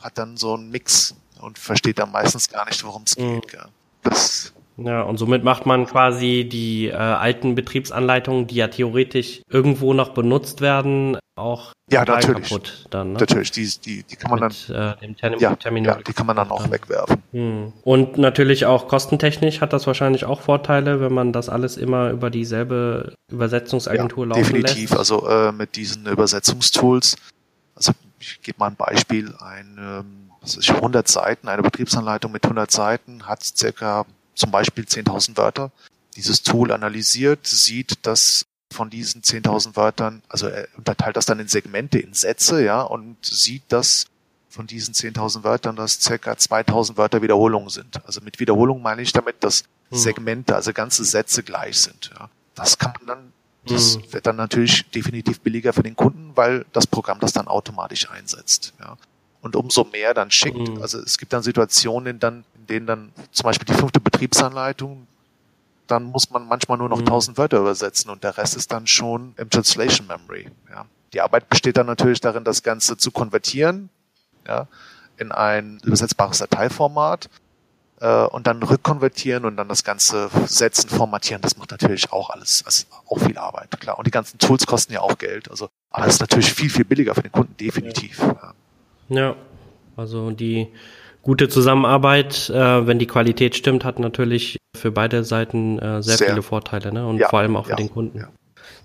[0.00, 3.40] hat dann so einen Mix und versteht dann meistens gar nicht, worum es mhm.
[3.40, 3.48] geht.
[3.48, 3.66] Gell?
[4.02, 9.92] Das Ja, und somit macht man quasi die äh, alten Betriebsanleitungen, die ja theoretisch irgendwo
[9.92, 12.48] noch benutzt werden, auch ja, natürlich.
[12.48, 13.12] kaputt dann.
[13.12, 13.18] Ne?
[13.18, 16.12] Natürlich, die, die, die kann man Mit, dann, äh, dem Termin ja, Termin ja, die
[16.12, 17.22] kann man dann auch wegwerfen.
[17.32, 17.72] Hm.
[17.82, 22.30] Und natürlich auch kostentechnisch hat das wahrscheinlich auch Vorteile, wenn man das alles immer über
[22.30, 24.90] dieselbe Übersetzungsagentur ja, laufen definitiv.
[24.90, 24.98] lässt.
[24.98, 27.16] Also äh, mit diesen Übersetzungstools,
[27.74, 32.44] also ich gebe mal ein Beispiel, ein ähm, was ist 100 Seiten, eine Betriebsanleitung mit
[32.44, 34.06] 100 Seiten hat circa
[34.40, 35.70] zum Beispiel 10.000 Wörter.
[36.16, 41.48] Dieses Tool analysiert, sieht, dass von diesen 10.000 Wörtern, also er unterteilt das dann in
[41.48, 44.06] Segmente, in Sätze, ja, und sieht, dass
[44.48, 48.04] von diesen 10.000 Wörtern, dass circa 2.000 Wörter Wiederholungen sind.
[48.04, 49.98] Also mit Wiederholung meine ich damit, dass Hm.
[49.98, 52.10] Segmente, also ganze Sätze gleich sind.
[52.18, 52.30] Ja.
[52.54, 53.32] Das kann man dann,
[53.66, 54.12] das Hm.
[54.12, 58.72] wird dann natürlich definitiv billiger für den Kunden, weil das Programm das dann automatisch einsetzt.
[58.80, 58.96] Ja.
[59.40, 60.82] Und umso mehr dann schickt, Mhm.
[60.82, 65.06] also es gibt dann Situationen, in, dann, denen dann zum Beispiel die fünfte Betriebsanleitung,
[65.86, 67.06] dann muss man manchmal nur noch Mhm.
[67.06, 70.48] 1000 Wörter übersetzen und der Rest ist dann schon im Translation Memory.
[70.70, 70.86] Ja.
[71.12, 73.90] Die Arbeit besteht dann natürlich darin, das Ganze zu konvertieren
[74.46, 74.68] ja,
[75.16, 77.28] in ein übersetzbares Dateiformat
[78.00, 81.42] äh, und dann rückkonvertieren und dann das Ganze setzen, formatieren.
[81.42, 83.98] Das macht natürlich auch alles, also auch viel Arbeit, klar.
[83.98, 85.50] Und die ganzen Tools kosten ja auch Geld.
[85.50, 88.18] Also, aber es ist natürlich viel, viel billiger für den Kunden, definitiv.
[88.20, 88.54] Ja.
[89.08, 89.36] Ja,
[89.96, 90.68] also die
[91.22, 96.28] gute Zusammenarbeit, äh, wenn die Qualität stimmt, hat natürlich für beide Seiten äh, sehr, Sehr.
[96.28, 97.06] viele Vorteile ne?
[97.06, 98.18] und Ja, vor allem auch für ja, den Kunden.
[98.18, 98.28] ja.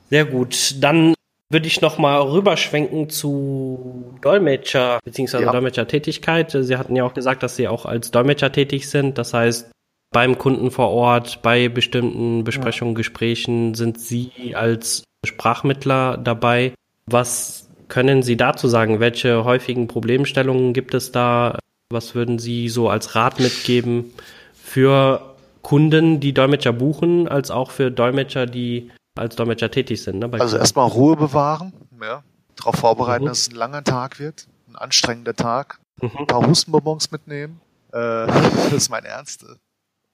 [0.10, 1.14] Sehr gut, dann
[1.50, 5.44] würde ich noch mal rüberschwenken zu Dolmetscher bzw.
[5.44, 5.52] Ja.
[5.52, 6.52] Dolmetschertätigkeit.
[6.52, 9.18] Sie hatten ja auch gesagt, dass Sie auch als Dolmetscher tätig sind.
[9.18, 9.72] Das heißt,
[10.12, 16.74] beim Kunden vor Ort, bei bestimmten Besprechungen, Gesprächen sind Sie als Sprachmittler dabei.
[17.06, 19.00] Was können Sie dazu sagen?
[19.00, 21.60] Welche häufigen Problemstellungen gibt es da?
[21.92, 24.12] Was würden Sie so als Rat mitgeben
[24.56, 30.18] für Kunden, die Dolmetscher buchen, als auch für Dolmetscher, die als Dolmetscher tätig sind?
[30.20, 32.24] Ne, Also erstmal Ruhe bewahren, ja.
[32.56, 33.30] darauf vorbereiten, Mhm.
[33.30, 36.10] dass es ein langer Tag wird, ein anstrengender Tag, Mhm.
[36.20, 37.62] ein paar Hustenbonbons mitnehmen.
[37.94, 39.46] Äh, das ist mein Ernst.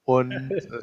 [0.04, 0.82] Und äh,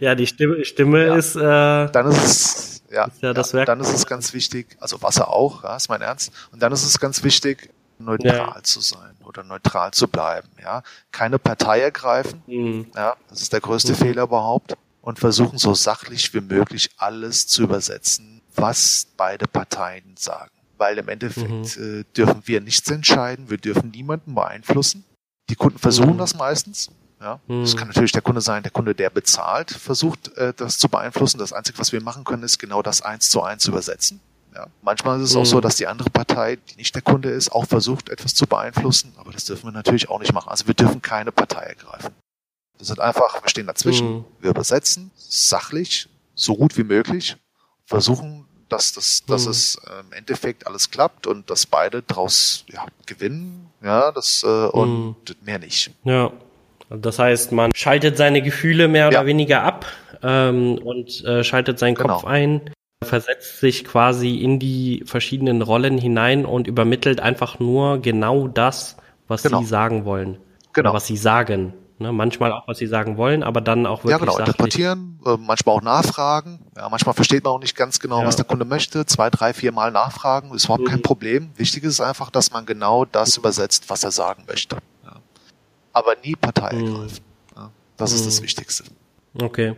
[0.00, 1.14] Ja, die Stimme, Stimme Ja.
[1.16, 4.76] ist, äh, dann ist es ja, Ist ja das Werk- dann ist es ganz wichtig,
[4.80, 6.30] also Wasser auch, ja, ist mein Ernst.
[6.52, 8.62] Und dann ist es ganz wichtig, neutral Ja.
[8.62, 10.82] zu sein oder neutral zu bleiben, ja.
[11.12, 13.96] Keine Partei ergreifen, mh, ja, das ist der größte Mhm.
[13.96, 14.74] Fehler überhaupt.
[15.02, 20.50] Und versuchen so sachlich wie möglich alles zu übersetzen, was beide Parteien sagen.
[20.76, 22.00] Weil im Endeffekt Mhm.
[22.00, 25.04] äh, dürfen wir nichts entscheiden, wir dürfen niemanden beeinflussen.
[25.48, 26.18] Die Kunden versuchen Mhm.
[26.18, 26.90] das meistens.
[27.18, 27.62] Ja, Mhm.
[27.62, 31.38] das kann natürlich der Kunde sein, der Kunde, der bezahlt, versucht äh, das zu beeinflussen.
[31.38, 34.20] Das Einzige, was wir machen können, ist genau das eins zu eins übersetzen.
[34.54, 34.66] Ja.
[34.82, 35.44] Manchmal ist es auch Mhm.
[35.46, 39.12] so, dass die andere Partei, die nicht der Kunde ist, auch versucht, etwas zu beeinflussen,
[39.16, 40.48] aber das dürfen wir natürlich auch nicht machen.
[40.48, 42.10] Also wir dürfen keine Partei ergreifen.
[42.78, 44.24] Wir sind einfach, wir stehen dazwischen, Mhm.
[44.40, 47.36] wir übersetzen sachlich, so gut wie möglich,
[47.84, 49.50] versuchen, dass das, dass Mhm.
[49.50, 54.46] es äh, im Endeffekt alles klappt und dass beide draus ja, gewinnen, ja, das äh,
[54.46, 55.90] und mehr nicht.
[56.04, 56.32] ja.
[56.92, 59.26] Das heißt, man schaltet seine Gefühle mehr oder Ja.
[59.26, 59.86] weniger ab
[60.24, 62.14] ähm, und äh, schaltet seinen Genau.
[62.14, 62.62] Kopf ein,
[63.02, 69.42] versetzt sich quasi in die verschiedenen Rollen hinein und übermittelt einfach nur genau das, was
[69.42, 69.60] Genau.
[69.60, 70.38] sie sagen wollen.
[70.72, 70.90] Genau.
[70.90, 71.72] Oder was sie sagen.
[71.98, 72.12] Ne?
[72.12, 74.48] Manchmal auch, was sie sagen wollen, aber dann auch wirklich Ja, genau, sachlich.
[74.48, 76.60] interpretieren, äh, manchmal auch nachfragen.
[76.76, 78.26] Ja, manchmal versteht man auch nicht ganz genau, Ja.
[78.26, 79.04] was der Kunde möchte.
[79.06, 81.02] Zwei, drei, vier Mal nachfragen, ist überhaupt kein Mhm.
[81.02, 81.50] Problem.
[81.56, 84.76] Wichtig ist einfach, dass man genau das übersetzt, was er sagen möchte.
[85.04, 85.16] Ja.
[85.92, 86.86] Aber nie Partei Mhm.
[86.86, 87.24] ergreifen.
[87.56, 88.44] Ja, das ist das Mhm.
[88.44, 88.84] Wichtigste.
[89.40, 89.74] Okay.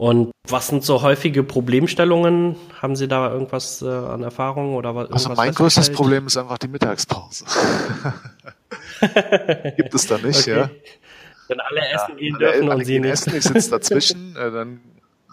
[0.00, 2.56] Und was sind so häufige Problemstellungen?
[2.80, 5.10] Haben Sie da irgendwas äh, an Erfahrung oder was?
[5.12, 5.92] Also mein größtes?
[5.92, 7.44] Problem ist einfach die Mittagspause.
[9.76, 10.56] Gibt es da nicht, Okay.
[10.58, 10.70] ja.
[11.48, 13.10] Wenn alle essen gehen Alle- dürfen alle und Sie nicht.
[13.10, 14.80] essen, ich sitze dazwischen, äh, dann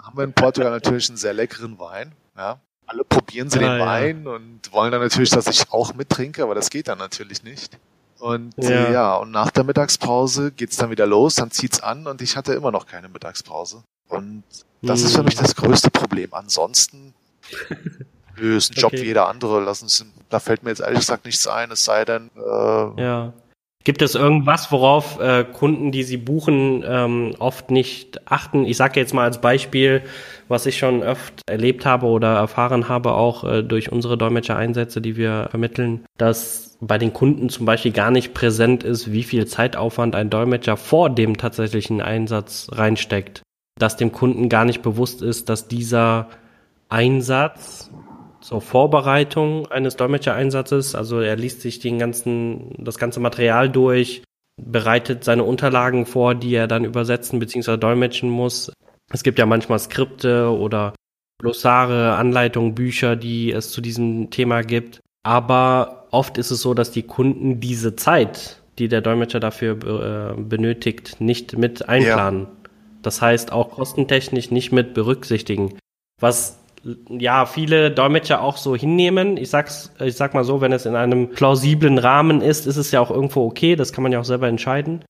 [0.03, 2.12] haben wir in Portugal natürlich einen sehr leckeren Wein.
[2.38, 2.60] Ja.
[2.88, 3.86] Alle probieren sie Ja, den ja.
[3.86, 7.77] Wein und wollen dann natürlich, dass ich auch mittrinke, aber das geht dann natürlich nicht.
[8.19, 8.69] Und Ja.
[8.69, 12.36] ja, ja und nach der Mittagspause geht's dann wieder los, dann zieht's an und ich
[12.36, 13.84] hatte immer noch keine Mittagspause.
[14.10, 14.43] Und
[14.82, 15.26] das ist für Hm.
[15.26, 16.34] mich das größte Problem.
[16.34, 17.13] Ansonsten
[18.38, 19.02] ist ein Job Okay.
[19.02, 19.60] wie jeder andere.
[19.63, 23.34] Lassen Sie, da fällt mir jetzt ehrlich gesagt nichts ein, es sei denn, äh, Ja.
[23.84, 28.65] Gibt es irgendwas, worauf äh, Kunden, die sie buchen, ähm, oft nicht achten?
[28.65, 30.02] Ich sage jetzt mal als Beispiel,
[30.50, 35.15] was ich schon oft erlebt habe oder erfahren habe, auch äh, durch unsere Dolmetscher-Einsätze, die
[35.15, 40.15] wir vermitteln, dass bei den Kunden zum Beispiel gar nicht präsent ist, wie viel Zeitaufwand
[40.15, 43.41] ein Dolmetscher vor dem tatsächlichen Einsatz reinsteckt.
[43.78, 46.28] Dass dem Kunden gar nicht bewusst ist, dass dieser
[46.90, 47.92] Einsatz
[48.42, 50.96] zur Vorbereitung eines Dolmetschereinsatzes.
[50.96, 54.24] Also er liest sich den ganzen, das ganze Material durch,
[54.62, 57.78] bereitet seine Unterlagen vor, die er dann übersetzen bzw.
[57.78, 58.72] dolmetschen muss.
[59.12, 60.94] Es gibt ja manchmal Skripte oder
[61.40, 65.02] Glossare, Anleitungen, Bücher, die es zu diesem Thema gibt.
[65.24, 70.42] Aber oft ist es so, dass die Kunden diese Zeit, die der Dolmetscher dafür äh,
[70.42, 72.42] benötigt, nicht mit einplanen.
[72.42, 72.48] Ja.
[73.08, 75.80] Das heißt auch kostentechnisch nicht mit berücksichtigen.
[76.20, 76.60] Was
[77.08, 79.38] ja viele Dolmetscher auch so hinnehmen.
[79.38, 82.91] Ich sag's, ich sag mal so, wenn es in einem plausiblen Rahmen ist, ist es
[82.91, 83.78] ja auch irgendwo okay.
[83.78, 85.06] Das kann man ja auch selber entscheiden.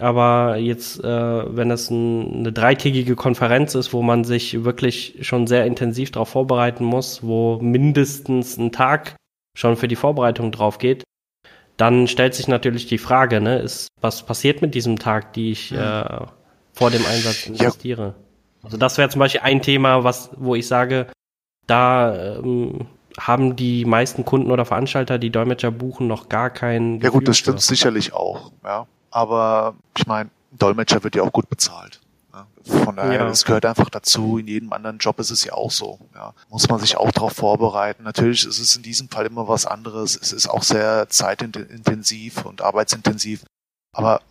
[0.00, 5.48] Aber jetzt, äh, wenn es ein, eine dreitägige Konferenz ist, wo man sich wirklich schon
[5.48, 9.16] sehr intensiv darauf vorbereiten muss, wo mindestens ein Tag
[9.58, 11.02] schon für die Vorbereitung drauf geht,
[11.76, 15.72] dann stellt sich natürlich die Frage, ne, ist, was passiert mit diesem Tag, die ich
[15.72, 16.04] äh,
[16.72, 18.14] vor dem Einsatz investiere?
[18.16, 18.64] Ja.
[18.64, 21.08] Also das wäre zum Beispiel ein Thema, was, wo ich sage,
[21.66, 22.86] da ähm,
[23.18, 27.00] haben die meisten Kunden oder Veranstalter, die Dolmetscher buchen, noch gar keinen.
[27.00, 27.66] Ja gut, das stimmt für.
[27.66, 28.52] sicherlich auch.
[28.64, 32.00] Ja, aber ich meine, Dolmetscher wird ja auch gut bezahlt.
[32.32, 32.46] Ja.
[32.84, 33.28] Von daher, ja.
[33.28, 34.38] es gehört einfach dazu.
[34.38, 35.98] In jedem anderen Job ist es ja auch so.
[36.14, 36.32] Ja.
[36.48, 38.04] Muss man sich auch darauf vorbereiten.
[38.04, 40.18] Natürlich ist es in diesem Fall immer was anderes.
[40.20, 43.44] Es ist auch sehr zeitintensiv und arbeitsintensiv.
[43.94, 44.22] Aber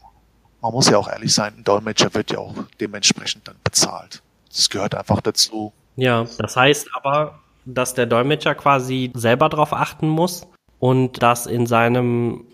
[0.61, 4.21] man muss ja auch ehrlich sein, ein Dolmetscher wird ja auch dementsprechend dann bezahlt.
[4.49, 5.73] Das gehört einfach dazu.
[5.95, 10.47] Ja, das heißt aber, dass der Dolmetscher quasi selber darauf achten muss
[10.79, 12.45] und das in seinem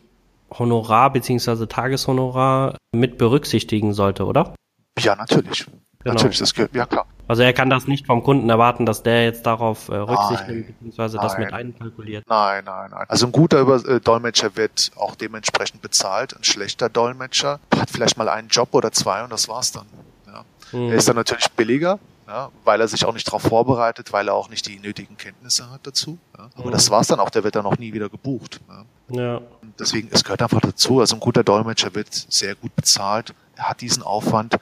[0.52, 1.66] Honorar bzw.
[1.66, 4.54] Tageshonorar mit berücksichtigen sollte, oder?
[5.00, 5.68] Ja, natürlich.
[6.08, 6.16] Genau.
[6.16, 7.06] Natürlich, das ja klar.
[7.28, 10.68] Also er kann das nicht vom Kunden erwarten, dass der jetzt darauf äh, Rücksicht nimmt,
[10.68, 12.24] beziehungsweise das mit einkalkuliert.
[12.30, 13.06] Nein, nein, nein.
[13.10, 16.38] Also ein guter Über äh, Dolmetscher wird auch dementsprechend bezahlt.
[16.38, 19.86] Ein schlechter Dolmetscher hat vielleicht mal einen Job oder zwei und das war's dann.
[20.28, 20.46] Ja.
[20.72, 20.92] Mhm.
[20.92, 24.34] Er ist dann natürlich billiger, ja, weil er sich auch nicht darauf vorbereitet, weil er
[24.34, 26.18] auch nicht die nötigen Kenntnisse hat dazu.
[26.38, 26.50] Ja.
[26.56, 26.72] Aber mhm.
[26.72, 28.62] das war's dann auch, der wird dann auch nie wieder gebucht.
[29.10, 29.22] Ja.
[29.22, 29.42] ja.
[29.78, 31.02] Deswegen, es gehört einfach dazu.
[31.02, 33.34] Also ein guter Dolmetscher wird sehr gut bezahlt.
[33.58, 34.56] Er hat diesen Aufwand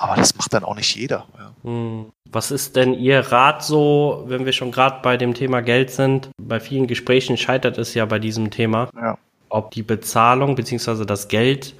[0.00, 1.26] aber das macht dann auch nicht jeder.
[1.38, 1.52] Ja.
[1.62, 2.06] Hm.
[2.30, 6.30] Was ist denn Ihr Rat so, wenn wir schon gerade bei dem Thema Geld sind?
[6.42, 9.18] Bei vielen Gesprächen scheitert es ja bei diesem Thema, ja.
[9.50, 11.04] ob die Bezahlung bzw.
[11.04, 11.74] das Geld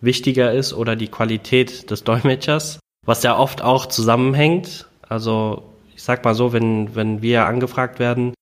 [0.00, 4.88] wichtiger ist oder die Qualität des Dolmetschers, was ja oft auch zusammenhängt.
[5.08, 5.62] Also
[5.94, 8.34] ich sag mal so, wenn, wenn wir angefragt werden,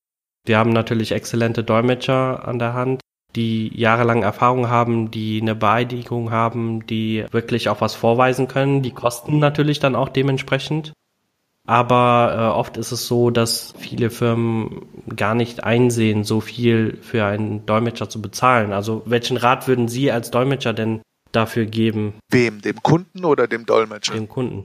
[0.47, 3.03] wir haben natürlich exzellente Dolmetscher an der Hand,
[3.37, 8.83] die jahrelang Erfahrung haben, die eine Beeidigung haben, die wirklich auch was vorweisen können.
[8.83, 10.93] Die kosten natürlich dann auch dementsprechend.
[11.67, 17.27] Aber äh, oft ist es so, dass viele Firmen gar nicht einsehen, so viel für
[17.27, 18.73] einen Dolmetscher zu bezahlen.
[18.73, 22.15] Also welchen Rat würden Sie als Dolmetscher denn dafür geben?
[22.31, 22.63] Wem?
[22.63, 24.15] Dem Kunden oder dem Dolmetscher?
[24.15, 24.65] Dem Kunden.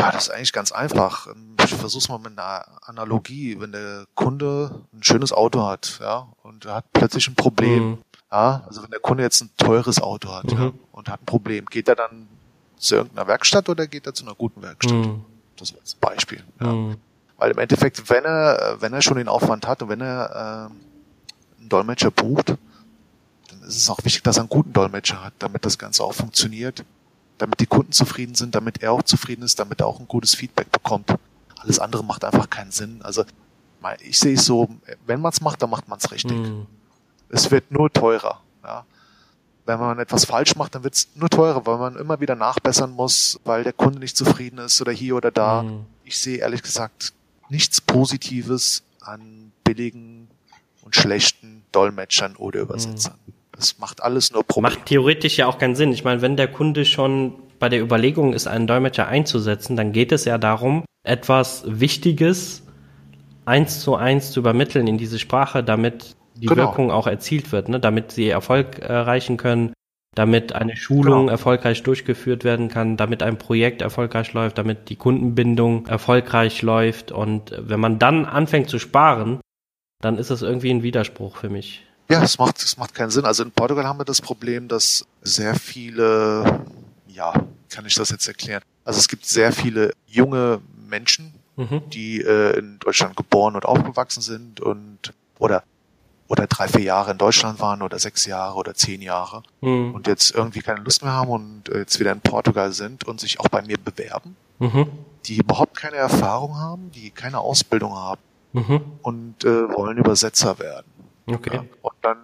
[0.00, 1.28] Ja, das ist eigentlich ganz einfach.
[1.64, 3.60] Ich versuch's mal mit einer Analogie.
[3.60, 7.98] Wenn der Kunde ein schönes Auto hat, ja, und er hat plötzlich ein Problem, mhm.
[8.32, 10.58] Ja, also wenn der Kunde jetzt ein teures Auto hat mhm.
[10.58, 12.28] ja, und hat ein Problem, geht er dann
[12.76, 14.94] zu irgendeiner Werkstatt oder geht er zu einer guten Werkstatt?
[14.94, 15.24] Mhm.
[15.56, 16.42] Das ist ein Beispiel.
[16.60, 16.72] Ja.
[16.72, 16.96] Mhm.
[17.36, 21.60] Weil im Endeffekt, wenn er, wenn er schon den Aufwand hat und wenn er äh,
[21.60, 25.64] einen Dolmetscher bucht, dann ist es auch wichtig, dass er einen guten Dolmetscher hat, damit
[25.64, 26.84] das Ganze auch funktioniert,
[27.40, 30.34] damit die Kunden zufrieden sind, damit er auch zufrieden ist, damit er auch ein gutes
[30.34, 31.14] Feedback bekommt.
[31.58, 33.00] Alles andere macht einfach keinen Sinn.
[33.02, 33.24] Also
[34.00, 34.68] ich sehe es so,
[35.06, 36.36] wenn man es macht, dann macht man es richtig.
[36.36, 36.66] Mhm.
[37.30, 38.42] Es wird nur teurer.
[38.62, 38.84] Ja.
[39.64, 42.90] Wenn man etwas falsch macht, dann wird es nur teurer, weil man immer wieder nachbessern
[42.90, 45.62] muss, weil der Kunde nicht zufrieden ist oder hier oder da.
[45.62, 45.86] Mhm.
[46.04, 47.14] Ich sehe ehrlich gesagt
[47.48, 50.28] nichts Positives an billigen
[50.82, 53.18] und schlechten Dolmetschern oder Übersetzern.
[53.26, 53.32] Mhm.
[53.60, 54.74] Das macht alles nur Probleme.
[54.74, 55.92] Macht theoretisch ja auch keinen Sinn.
[55.92, 60.12] Ich meine, wenn der Kunde schon bei der Überlegung ist, einen Dolmetscher einzusetzen, dann geht
[60.12, 62.62] es ja darum, etwas Wichtiges
[63.44, 66.68] eins zu eins zu übermitteln in diese Sprache, damit die genau.
[66.68, 67.78] Wirkung auch erzielt wird, ne?
[67.78, 69.74] damit sie Erfolg erreichen können,
[70.14, 71.32] damit eine Schulung genau.
[71.32, 77.12] erfolgreich durchgeführt werden kann, damit ein Projekt erfolgreich läuft, damit die Kundenbindung erfolgreich läuft.
[77.12, 79.40] Und wenn man dann anfängt zu sparen,
[80.00, 81.84] dann ist es irgendwie ein Widerspruch für mich.
[82.10, 83.24] Ja, es macht, es macht keinen Sinn.
[83.24, 86.64] Also in Portugal haben wir das Problem, dass sehr viele,
[87.06, 87.32] ja,
[87.68, 88.62] kann ich das jetzt erklären?
[88.84, 91.82] Also es gibt sehr viele junge Menschen, mhm.
[91.90, 95.62] die äh, in Deutschland geboren und aufgewachsen sind und oder
[96.26, 99.94] oder drei, vier Jahre in Deutschland waren oder sechs Jahre oder zehn Jahre mhm.
[99.94, 103.40] und jetzt irgendwie keine Lust mehr haben und jetzt wieder in Portugal sind und sich
[103.40, 104.86] auch bei mir bewerben, mhm.
[105.26, 108.20] die überhaupt keine Erfahrung haben, die keine Ausbildung haben
[108.52, 108.80] mhm.
[109.02, 110.86] und äh, wollen Übersetzer werden.
[111.34, 111.54] Okay.
[111.54, 112.18] Ja, und dann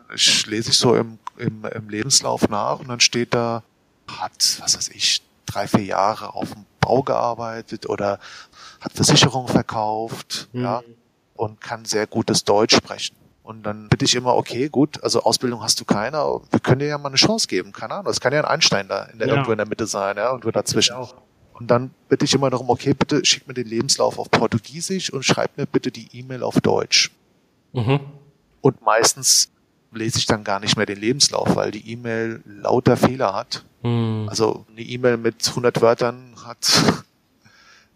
[0.47, 3.63] lese ich so im, im, im Lebenslauf nach und dann steht da,
[4.09, 8.19] hat, was weiß ich, drei, vier Jahre auf dem Bau gearbeitet oder
[8.81, 10.95] hat Versicherung verkauft, ja, mhm.
[11.35, 13.17] und kann sehr gutes Deutsch sprechen.
[13.43, 16.81] Und dann bitte ich immer, okay, gut, also Ausbildung hast du keine, aber wir können
[16.81, 18.11] dir ja mal eine Chance geben, keine Ahnung.
[18.11, 19.35] Es kann ja ein Einstein da in der, Ja.
[19.35, 20.97] irgendwo in der Mitte sein, ja, und wir dazwischen.
[21.53, 25.25] Und dann bitte ich immer darum, okay, bitte schick mir den Lebenslauf auf Portugiesisch und
[25.25, 27.13] schreib mir bitte die E-Mail auf Deutsch.
[27.73, 28.01] Mhm.
[28.67, 29.49] Und meistens
[29.93, 33.65] lese ich dann gar nicht mehr den Lebenslauf, weil die E-Mail lauter Fehler hat.
[33.83, 34.27] Mhm.
[34.29, 36.59] Also eine E-Mail mit 100 Wörtern hat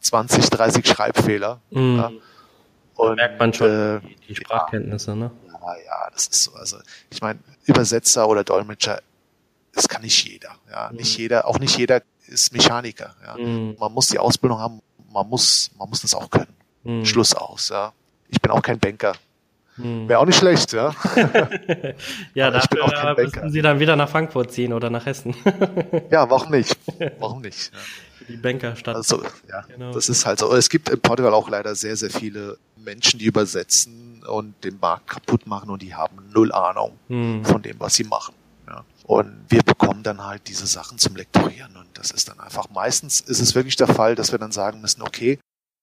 [0.01, 1.61] 20, 30 Schreibfehler.
[1.71, 1.97] Mhm.
[1.97, 2.11] Ja.
[2.95, 5.31] Und, merkt man schon Äh, die, die Sprachkenntnisse, ne?
[5.53, 6.53] ja, ja, das ist so.
[6.55, 6.77] Also
[7.11, 9.01] ich meine, Übersetzer oder Dolmetscher,
[9.73, 10.51] das kann nicht jeder.
[10.71, 11.23] Ja, nicht Mhm.
[11.23, 13.17] jeder, auch nicht jeder ist Mechaniker.
[13.25, 13.37] Ja.
[13.37, 13.77] Mhm.
[13.81, 14.81] Man muss die Ausbildung haben,
[15.13, 16.55] man muss, man muss das auch können.
[16.85, 17.05] Mhm.
[17.05, 17.71] Schluss aus.
[17.71, 17.93] Ja.
[18.29, 19.15] Ich bin auch kein Banker.
[19.77, 20.09] Mhm.
[20.09, 20.95] Wäre auch nicht schlecht, ja.
[22.35, 23.41] Ja, Aber ich bin auch dafür kein Banker.
[23.43, 25.35] müssen Sie dann wieder nach Frankfurt ziehen oder nach Hessen.
[26.11, 26.77] Ja, warum nicht?
[27.19, 27.73] Warum nicht?
[27.73, 27.79] Ja.
[28.29, 28.97] die Bankerstadt.
[28.97, 29.93] Also, ja, Genau.
[29.93, 30.53] das ist halt so.
[30.55, 35.09] Es gibt in Portugal auch leider sehr, sehr viele Menschen, die übersetzen und den Markt
[35.09, 37.45] kaputt machen und die haben null Ahnung Mhm.
[37.45, 38.35] von dem, was sie machen.
[38.69, 38.85] Ja.
[39.05, 43.21] Und wir bekommen dann halt diese Sachen zum Lektorieren und das ist dann einfach, meistens
[43.21, 45.39] ist es wirklich der Fall, dass wir dann sagen müssen, okay,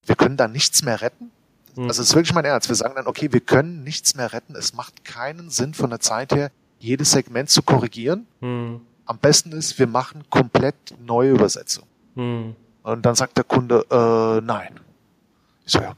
[0.06, 1.32] wir können da nichts mehr retten.
[1.78, 1.88] Mhm.
[1.88, 2.68] Also es ist wirklich mein Ernst.
[2.70, 4.56] Wir sagen dann, okay, wir können nichts mehr retten.
[4.56, 8.28] Es macht keinen Sinn von der Zeit her, jedes Segment zu korrigieren.
[8.42, 8.82] Mhm.
[9.06, 11.86] Am besten ist, wir machen komplett neue Übersetzung.
[12.16, 12.56] Mhm.
[12.84, 14.80] Und dann sagt der Kunde, äh, nein.
[15.66, 15.94] Ich so, ja,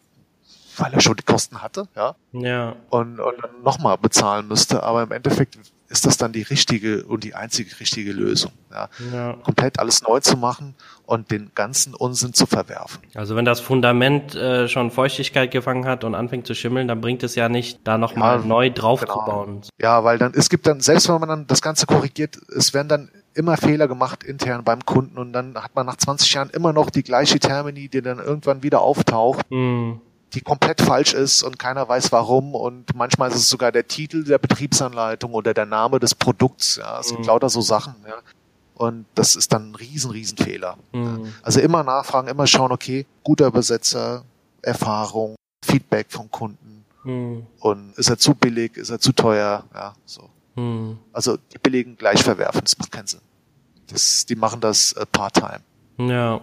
[0.78, 2.76] weil er schon die Kosten hatte, ja, Ja.
[2.90, 4.84] und, und dann nochmal bezahlen müsste.
[4.84, 5.58] Aber im Endeffekt
[5.90, 8.90] ist das dann die richtige und die einzige richtige Lösung, ja.
[9.12, 9.34] Ja.
[9.44, 10.76] Komplett alles neu zu machen
[11.06, 13.02] und den ganzen Unsinn zu verwerfen.
[13.16, 17.24] Also wenn das Fundament äh, schon Feuchtigkeit gefangen hat und anfängt zu schimmeln, dann bringt
[17.24, 19.14] es ja nicht, da nochmal Ja, neu drauf genau.
[19.14, 19.62] zu bauen.
[19.82, 22.88] Ja, weil dann, es gibt dann, selbst wenn man dann das Ganze korrigiert, es werden
[22.88, 26.74] dann immer Fehler gemacht intern beim Kunden und dann hat man nach 20 Jahren immer
[26.74, 29.50] noch die gleiche Termini, die dann irgendwann wieder auftaucht.
[29.50, 30.02] Mhm.
[30.34, 34.24] Die komplett falsch ist und keiner weiß warum und manchmal ist es sogar der Titel
[34.24, 36.76] der Betriebsanleitung oder der Name des Produkts.
[36.76, 37.26] Ja, es sind Mhm.
[37.26, 37.96] lauter so Sachen.
[38.08, 38.16] Ja.
[38.76, 40.78] Und das ist dann ein riesen, riesen Fehler.
[40.94, 41.34] Mhm.
[41.42, 44.24] Also immer nachfragen, immer schauen, okay, guter Übersetzer,
[44.62, 47.46] Erfahrung, Feedback vom Kunden Mhm.
[47.60, 50.30] und ist er zu billig, ist er zu teuer, ja, so.
[50.56, 50.98] Mhm.
[51.12, 53.22] Also die billigen gleich verwerfen, das macht keinen Sinn.
[53.88, 55.62] Das, die machen das äh, part-time.
[55.98, 56.42] Ja.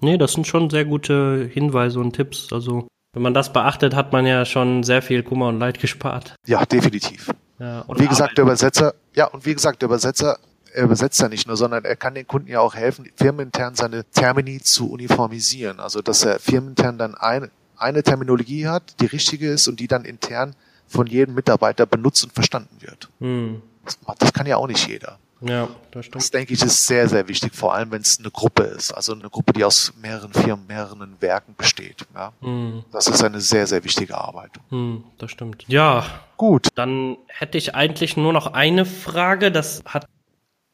[0.00, 2.52] Nee, das sind schon sehr gute Hinweise und Tipps.
[2.52, 6.34] Also, wenn man das beachtet, hat man ja schon sehr viel Kummer und Leid gespart.
[6.46, 7.30] Ja, definitiv.
[7.58, 7.80] Ja.
[7.82, 10.38] Und wie gesagt, der Übersetzer, ja, und wie gesagt, der Übersetzer,
[10.72, 14.04] er übersetzt ja nicht nur, sondern er kann den Kunden ja auch helfen, firmenintern seine
[14.04, 15.80] Termini zu uniformisieren.
[15.80, 20.04] Also, dass er firmenintern dann eine, eine Terminologie hat, die richtige ist und die dann
[20.04, 20.54] intern
[20.86, 23.08] von jedem Mitarbeiter benutzt und verstanden wird.
[23.18, 23.62] Mhm.
[23.84, 25.18] Das, das kann ja auch nicht jeder.
[25.40, 26.34] Ja, das Das stimmt.
[26.34, 28.92] denke ich ist sehr, sehr wichtig, vor allem wenn es eine Gruppe ist.
[28.92, 32.06] Also eine Gruppe, die aus mehreren Firmen, mehreren Werken besteht.
[32.14, 32.32] Ja.
[32.40, 32.84] Mhm.
[32.92, 34.50] Das ist eine sehr, sehr wichtige Arbeit.
[34.70, 35.64] Mhm, das stimmt.
[35.68, 36.04] Ja,
[36.38, 36.68] Gut.
[36.76, 40.06] Dann hätte ich eigentlich nur noch eine Frage, das hat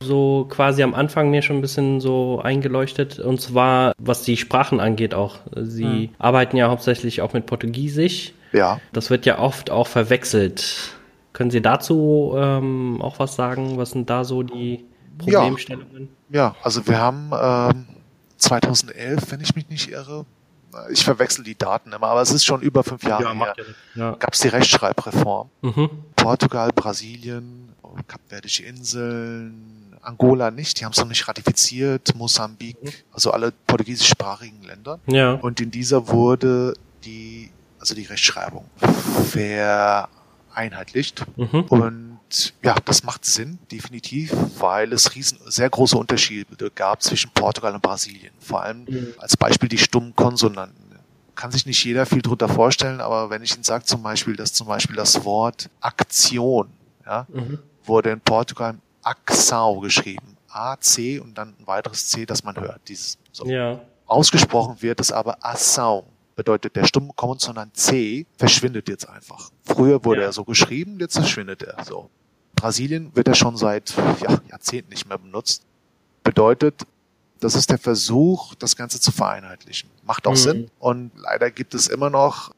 [0.02, 4.78] so quasi am Anfang mir schon ein bisschen so eingeleuchtet, und zwar was die Sprachen
[4.78, 5.38] angeht auch.
[5.56, 8.34] Sie arbeiten ja hauptsächlich auch mit Portugiesisch.
[8.52, 8.78] Ja.
[8.92, 10.93] Das wird ja oft auch verwechselt.
[11.34, 13.76] Können Sie dazu ähm, auch was sagen?
[13.76, 14.84] Was sind da so die
[15.26, 15.40] Ja.
[15.40, 16.08] Problemstellungen?
[16.30, 17.86] Ja, also wir haben ähm,
[18.38, 20.24] 2011, wenn ich mich nicht irre,
[20.90, 23.78] ich verwechsel die Daten immer, aber es ist schon über fünf Jahre her, ja nichts.
[23.94, 24.12] Ja.
[24.12, 25.48] gab es die Rechtschreibreform.
[25.62, 25.90] Mhm.
[26.16, 27.68] Portugal, Brasilien,
[28.08, 34.98] Kapverdische Inseln, Angola nicht, die haben es noch nicht ratifiziert, Mosambik, also alle portugiesischsprachigen Länder.
[35.06, 35.32] Ja.
[35.34, 38.64] Und in dieser wurde die, also die Rechtschreibung
[40.54, 41.24] vereinheitlicht.
[41.36, 41.62] Mhm.
[41.68, 47.74] Und ja, das macht Sinn, definitiv, weil es riesen, sehr große Unterschiede gab zwischen Portugal
[47.74, 48.32] und Brasilien.
[48.40, 49.14] Vor allem Mhm.
[49.18, 50.82] als Beispiel die stummen Konsonanten.
[51.34, 54.52] Kann sich nicht jeder viel drunter vorstellen, aber wenn ich Ihnen sage zum Beispiel, dass
[54.52, 56.68] zum Beispiel das Wort Aktion,
[57.04, 57.58] ja, Mhm.
[57.84, 60.36] wurde in Portugal Axau geschrieben.
[60.48, 62.80] A-C und dann ein weiteres C, das man hört.
[62.86, 63.44] Dieses, so.
[63.46, 63.80] Ja.
[64.06, 66.04] Ausgesprochen wird es aber Assau.
[66.36, 69.50] Bedeutet, der stumme Konsonant C verschwindet jetzt einfach.
[69.64, 70.28] Früher wurde Ja.
[70.28, 72.10] er so geschrieben, jetzt verschwindet er so.
[72.56, 75.62] Brasilien wird er schon seit ja, Jahrzehnten nicht mehr benutzt.
[76.24, 76.82] Bedeutet,
[77.40, 79.90] das ist der Versuch, das Ganze zu vereinheitlichen.
[80.04, 80.36] Macht auch Mhm.
[80.36, 80.70] Sinn.
[80.78, 82.52] Und leider gibt es immer noch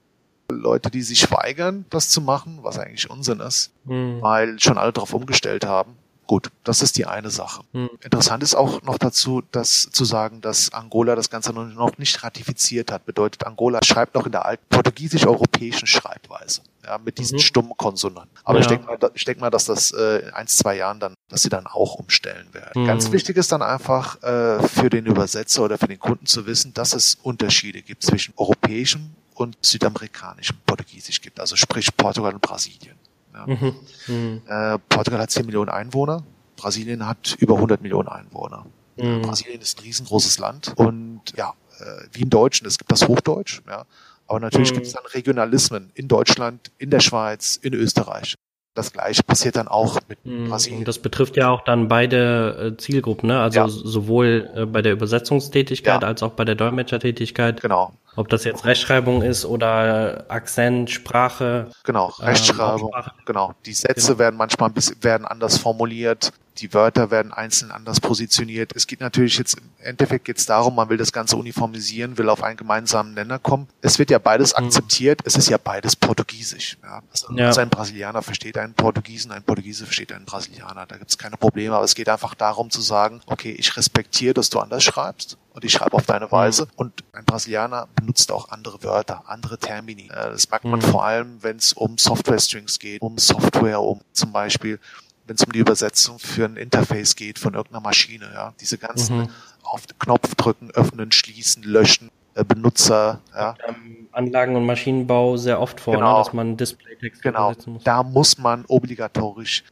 [0.50, 4.22] Leute, die sich weigern, das zu machen, was eigentlich Unsinn ist, Mhm.
[4.22, 5.96] weil schon alle darauf umgestellt haben.
[6.26, 7.62] Gut, das ist die eine Sache.
[7.72, 7.88] Mhm.
[8.02, 12.90] Interessant ist auch noch dazu, dass zu sagen, dass Angola das Ganze noch nicht ratifiziert
[12.90, 13.06] hat.
[13.06, 17.40] Bedeutet, Angola schreibt noch in der alten portugiesisch-europäischen Schreibweise, ja, mit diesen Mhm.
[17.42, 18.36] stummen Konsonanten.
[18.42, 18.62] Aber Ja.
[18.62, 21.42] ich denke mal, ich denke mal, dass das äh, in ein, zwei Jahren dann, dass
[21.42, 22.82] sie dann auch umstellen werden.
[22.82, 22.86] Mhm.
[22.86, 26.74] Ganz wichtig ist dann einfach äh, für den Übersetzer oder für den Kunden zu wissen,
[26.74, 32.96] dass es Unterschiede gibt zwischen europäischem und südamerikanischem Portugiesisch gibt, also sprich Portugal und Brasilien.
[33.36, 33.46] Ja.
[33.46, 33.74] Mhm.
[34.06, 34.42] Mhm.
[34.46, 36.24] Äh, Portugal hat 10 Millionen Einwohner,
[36.56, 38.66] Brasilien hat über 100 Millionen Einwohner.
[38.96, 39.22] Mhm.
[39.22, 43.60] Brasilien ist ein riesengroßes Land und ja, äh, wie im Deutschen, es gibt das Hochdeutsch,
[43.68, 43.84] ja,
[44.26, 44.76] aber natürlich mhm.
[44.76, 48.34] gibt es dann Regionalismen in Deutschland, in der Schweiz, in Österreich.
[48.74, 50.48] Das gleiche passiert dann auch mit mhm.
[50.48, 50.84] Brasilien.
[50.84, 53.40] Das betrifft ja auch dann beide äh, Zielgruppen, ne?
[53.40, 53.68] Also ja.
[53.68, 56.08] sowohl äh, bei der Übersetzungstätigkeit ja.
[56.08, 57.62] als auch bei der Dolmetschertätigkeit.
[57.62, 57.94] Genau.
[58.16, 61.70] Ob das jetzt Rechtschreibung ist oder Akzent, Sprache.
[61.84, 62.90] Genau, ähm, Rechtschreibung.
[62.96, 63.54] Ähm, genau.
[63.66, 64.18] Die Sätze genau.
[64.18, 66.32] werden manchmal ein bisschen, werden anders formuliert.
[66.58, 68.72] Die Wörter werden einzeln anders positioniert.
[68.74, 72.30] Es geht natürlich jetzt im Endeffekt geht es darum, man will das Ganze uniformisieren, will
[72.30, 73.68] auf einen gemeinsamen Nenner kommen.
[73.82, 74.64] Es wird ja beides mhm.
[74.64, 75.20] akzeptiert.
[75.24, 76.78] Es ist ja beides Portugiesisch.
[76.82, 77.02] Ja.
[77.10, 77.50] Also ja.
[77.50, 80.86] ein Brasilianer versteht einen Portugiesen, ein Portugiese versteht einen Brasilianer.
[80.86, 81.76] Da gibt es keine Probleme.
[81.76, 85.64] Aber es geht einfach darum zu sagen, okay, ich respektiere, dass du anders schreibst und
[85.64, 86.64] ich schreibe auf deine Weise.
[86.64, 86.70] Mhm.
[86.76, 90.08] Und ein Brasilianer benutzt auch andere Wörter, andere Termini.
[90.12, 90.84] Äh, das merkt man mhm.
[90.84, 94.78] vor allem, wenn es um Software-Strings geht, um Software, um zum Beispiel
[95.26, 98.54] wenn es um die Übersetzung für ein Interface geht von irgendeiner Maschine, ja.
[98.60, 99.28] Diese ganzen mhm.
[99.64, 103.56] auf den Knopf drücken, öffnen, schließen, löschen, äh, Benutzer, ja.
[103.66, 106.18] Ähm, Anlagen- und Maschinenbau sehr oft vor, ne, genau.
[106.18, 107.46] ne, dass man Displaytext genau.
[107.46, 107.82] übersetzen muss.
[107.82, 109.64] Da muss man obligatorisch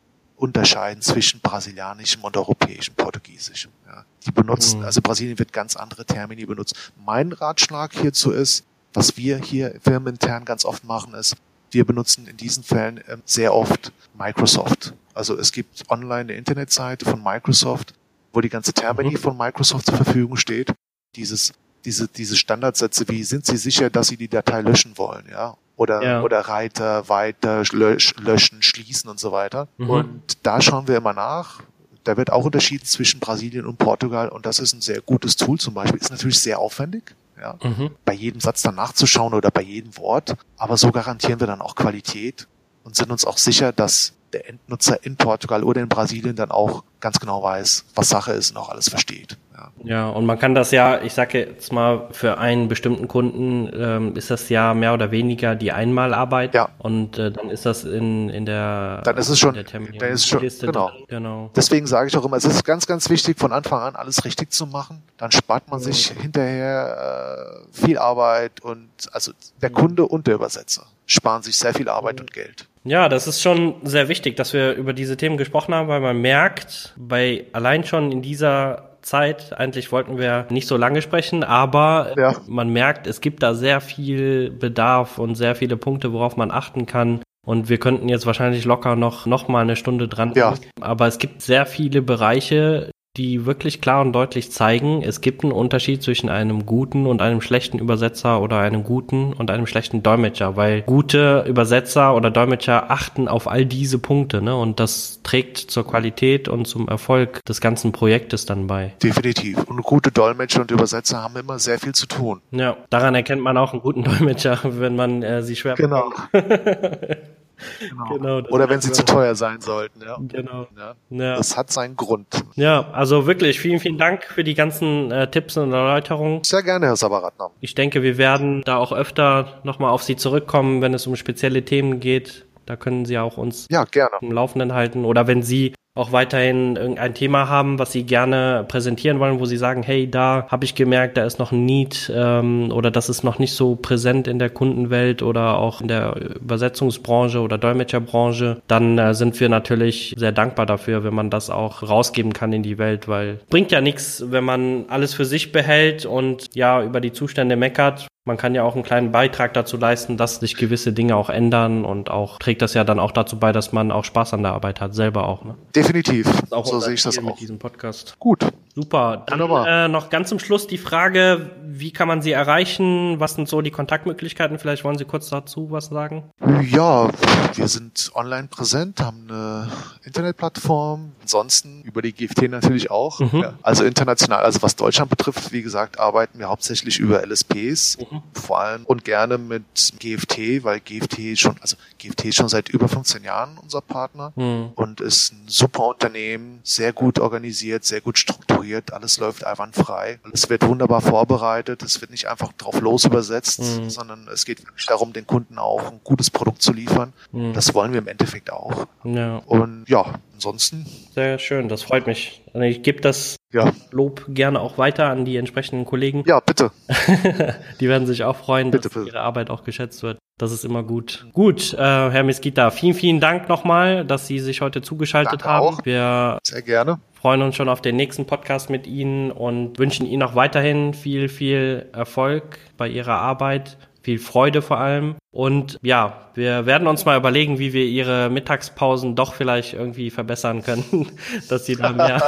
[0.45, 3.69] unterscheiden zwischen brasilianischem und europäischem Portugiesisch.
[3.87, 4.05] Ja.
[4.27, 4.85] Die benutzen, mhm.
[4.85, 6.93] also Brasilien wird ganz andere Termini benutzt.
[7.05, 11.37] Mein Ratschlag hierzu ist, was wir hier firmenintern ganz oft machen, ist,
[11.71, 14.95] wir benutzen in diesen Fällen ähm, sehr oft Microsoft.
[15.15, 17.95] Also es gibt online eine Internetseite von Microsoft,
[18.33, 19.19] wo die ganze Termini mhm.
[19.19, 20.73] von Microsoft zur Verfügung steht.
[21.17, 21.53] Dieses,
[21.85, 25.57] diese, diese Standardsätze wie, sind Sie sicher, dass Sie die Datei löschen wollen, ja?
[25.77, 26.23] Oder, ja.
[26.23, 29.69] oder Reiter, weiter, lösch, löschen, schließen und so weiter.
[29.77, 29.91] Mhm.
[29.91, 31.63] Und da schauen wir immer nach.
[32.05, 35.59] Da wird auch unterschieden zwischen Brasilien und Portugal und das ist ein sehr gutes Tool
[35.59, 35.99] zum Beispiel.
[35.99, 37.91] Ist natürlich sehr aufwendig, ja, mhm.
[38.05, 40.37] bei jedem Satz dann nachzuschauen oder bei jedem Wort.
[40.59, 42.47] Aber so garantieren wir dann auch Qualität
[42.85, 46.85] und sind uns auch sicher, dass der Endnutzer in Portugal oder in Brasilien dann auch
[47.05, 49.37] ganz genau weiß, was Sache ist und auch alles versteht.
[49.53, 53.71] Ja, ja und man kann das ja, ich sage jetzt mal, für einen bestimmten Kunden
[53.75, 56.55] ähm, ist das ja mehr oder weniger die Einmalarbeit.
[56.55, 56.71] Ja.
[56.79, 60.41] Und äh, dann ist das in, in der Dann ist es schon, dann ist schon
[60.41, 60.91] genau.
[61.07, 61.51] genau.
[61.55, 64.51] Deswegen sage ich auch immer, es ist ganz, ganz wichtig, von Anfang an alles richtig
[64.51, 65.03] zu machen.
[65.19, 70.87] Dann spart man sich hinterher äh, viel Arbeit und also der Kunde und der Übersetzer
[71.05, 72.67] sparen sich sehr viel Arbeit und Geld.
[72.85, 76.21] Ja, das ist schon sehr wichtig, dass wir über diese Themen gesprochen haben, weil man
[76.21, 82.15] merkt, bei allein schon in dieser Zeit, eigentlich wollten wir nicht so lange sprechen, aber
[82.17, 82.37] ja.
[82.47, 86.87] man merkt, es gibt da sehr viel Bedarf und sehr viele Punkte, worauf man achten
[86.87, 87.21] kann.
[87.47, 90.33] Und wir könnten jetzt wahrscheinlich locker noch, noch mal eine Stunde dran.
[90.35, 90.55] Ja.
[90.81, 95.53] Aber es gibt sehr viele Bereiche, die wirklich klar und deutlich zeigen, es gibt einen
[95.53, 100.57] Unterschied zwischen einem guten und einem schlechten Übersetzer oder einem guten und einem schlechten Dolmetscher,
[100.57, 104.57] weil gute Übersetzer oder Dolmetscher achten auf all diese Punkte, ne?
[104.57, 108.95] Und das trägt zur Qualität und zum Erfolg des ganzen Projektes dann bei.
[109.03, 109.63] Definitiv.
[109.65, 112.41] Und gute Dolmetscher und Übersetzer haben immer sehr viel zu tun.
[112.51, 116.13] Ja, daran erkennt man auch einen guten Dolmetscher, wenn man äh, sie schwer Genau.
[117.81, 118.15] Genau.
[118.15, 120.01] genau Oder wenn sie zu teuer sein sollten.
[120.03, 120.19] Ja.
[120.21, 120.67] Genau.
[120.77, 120.95] Ja.
[121.11, 121.37] ja.
[121.37, 122.45] Das hat seinen Grund.
[122.57, 126.43] Ja, also wirklich vielen, vielen Dank für die ganzen äh, Tipps und Erläuterungen.
[126.45, 127.51] Sehr gerne, Herr Sabaratnam.
[127.61, 131.65] Ich denke, wir werden da auch öfter nochmal auf Sie zurückkommen, wenn es um spezielle
[131.65, 132.47] Themen geht.
[132.67, 134.17] Da können Sie auch uns ja, gerne.
[134.21, 135.05] im Laufenden halten.
[135.05, 139.57] Oder wenn Sie auch weiterhin irgendein Thema haben, was Sie gerne präsentieren wollen, wo Sie
[139.57, 143.23] sagen, hey, da habe ich gemerkt, da ist noch ein Need ähm, oder das ist
[143.23, 148.99] noch nicht so präsent in der Kundenwelt oder auch in der Übersetzungsbranche oder Dolmetscherbranche, dann
[148.99, 152.79] äh, sind wir natürlich sehr dankbar dafür, wenn man das auch rausgeben kann in die
[152.79, 157.13] Welt, weil bringt ja nichts, wenn man alles für sich behält und ja über die
[157.13, 161.17] Zustände meckert, man kann ja auch einen kleinen Beitrag dazu leisten, dass sich gewisse Dinge
[161.17, 164.33] auch ändern und auch trägt das ja dann auch dazu bei, dass man auch Spaß
[164.35, 165.45] an der Arbeit hat, selber auch.
[165.45, 165.55] Ne?
[165.77, 166.27] Definitiv.
[166.51, 167.23] Auch so sehe ich das auch.
[167.23, 168.17] Mit diesem Podcast.
[168.19, 168.47] Gut.
[168.75, 169.23] Super.
[169.29, 173.21] Dann äh, noch ganz zum Schluss die Frage, wie kann man Sie erreichen?
[173.21, 174.59] Was sind so die Kontaktmöglichkeiten?
[174.59, 176.25] Vielleicht wollen Sie kurz dazu was sagen?
[176.69, 177.09] Ja,
[177.55, 179.71] wir sind online präsent, haben eine
[180.03, 183.21] Internetplattform, ansonsten über die GFT natürlich auch.
[183.21, 183.43] Mhm.
[183.43, 188.23] Ja, also international, also was Deutschland betrifft, wie gesagt, arbeiten wir hauptsächlich über LSPs, mhm.
[188.33, 192.89] vor allem und gerne mit GFT, weil GFT schon, also GFT ist schon seit über
[192.89, 194.71] 15 Jahren unser Partner mhm.
[194.75, 200.19] und ist ein super Unternehmen, sehr gut organisiert, sehr gut strukturiert strukturiert, alles läuft einwandfrei.
[200.33, 203.91] Es wird wunderbar vorbereitet, es wird nicht einfach drauf los übersetzt, mhm.
[203.91, 207.13] sondern es geht wirklich darum, den Kunden auch ein gutes Produkt zu liefern.
[207.33, 207.53] Mhm.
[207.53, 208.87] Das wollen wir im Endeffekt auch.
[209.05, 209.37] Ja.
[209.47, 210.87] Und ja, ansonsten.
[211.15, 212.43] Sehr schön, das freut mich.
[212.55, 213.73] Ich gebe das ja.
[213.91, 216.25] Lob gerne auch weiter an die entsprechenden Kollegen.
[216.27, 216.71] Ja, bitte.
[217.81, 219.07] die werden sich auch freuen, bitte, dass bitte.
[219.07, 220.19] ihre Arbeit auch geschätzt wird.
[220.39, 221.27] Das ist immer gut.
[221.33, 225.67] Gut, äh, Herr Mesquita, vielen, vielen Dank nochmal, dass Sie sich heute zugeschaltet Danke haben.
[225.67, 225.85] auch.
[225.85, 226.99] Wir Sehr gerne.
[227.13, 231.29] freuen uns schon auf den nächsten Podcast mit Ihnen und wünschen Ihnen auch weiterhin viel,
[231.29, 235.15] viel Erfolg bei Ihrer Arbeit, viel Freude vor allem.
[235.35, 240.63] Und ja, wir werden uns mal überlegen, wie wir Ihre Mittagspausen doch vielleicht irgendwie verbessern
[240.63, 241.11] können,
[241.49, 242.23] dass Sie da mehr.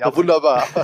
[0.00, 0.66] Ja, wunderbar.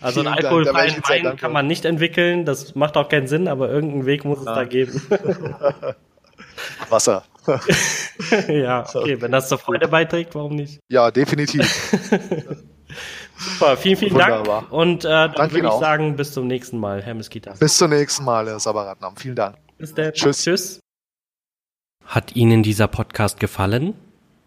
[0.00, 3.46] Also einen Dank, alkoholfreien sehr Wein kann man nicht entwickeln, das macht auch keinen Sinn,
[3.46, 5.00] aber irgendeinen Weg muss es da geben.
[6.88, 7.22] Wasser.
[8.48, 10.80] ja, okay, wenn das zur Freude beiträgt, warum nicht?
[10.88, 11.64] Ja, definitiv.
[13.44, 14.60] Super, vielen, vielen Wunderbar.
[14.62, 15.80] Dank und äh, dann Danke würde ich auch.
[15.80, 17.54] sagen, bis zum nächsten Mal, Herr Meskita.
[17.58, 19.16] Bis zum nächsten Mal, Herr Sabaratnam.
[19.16, 19.56] Vielen Dank.
[19.78, 20.12] Bis dann.
[20.12, 20.42] Tschüss.
[20.42, 20.80] Tschüss.
[22.06, 23.94] Hat Ihnen dieser Podcast gefallen?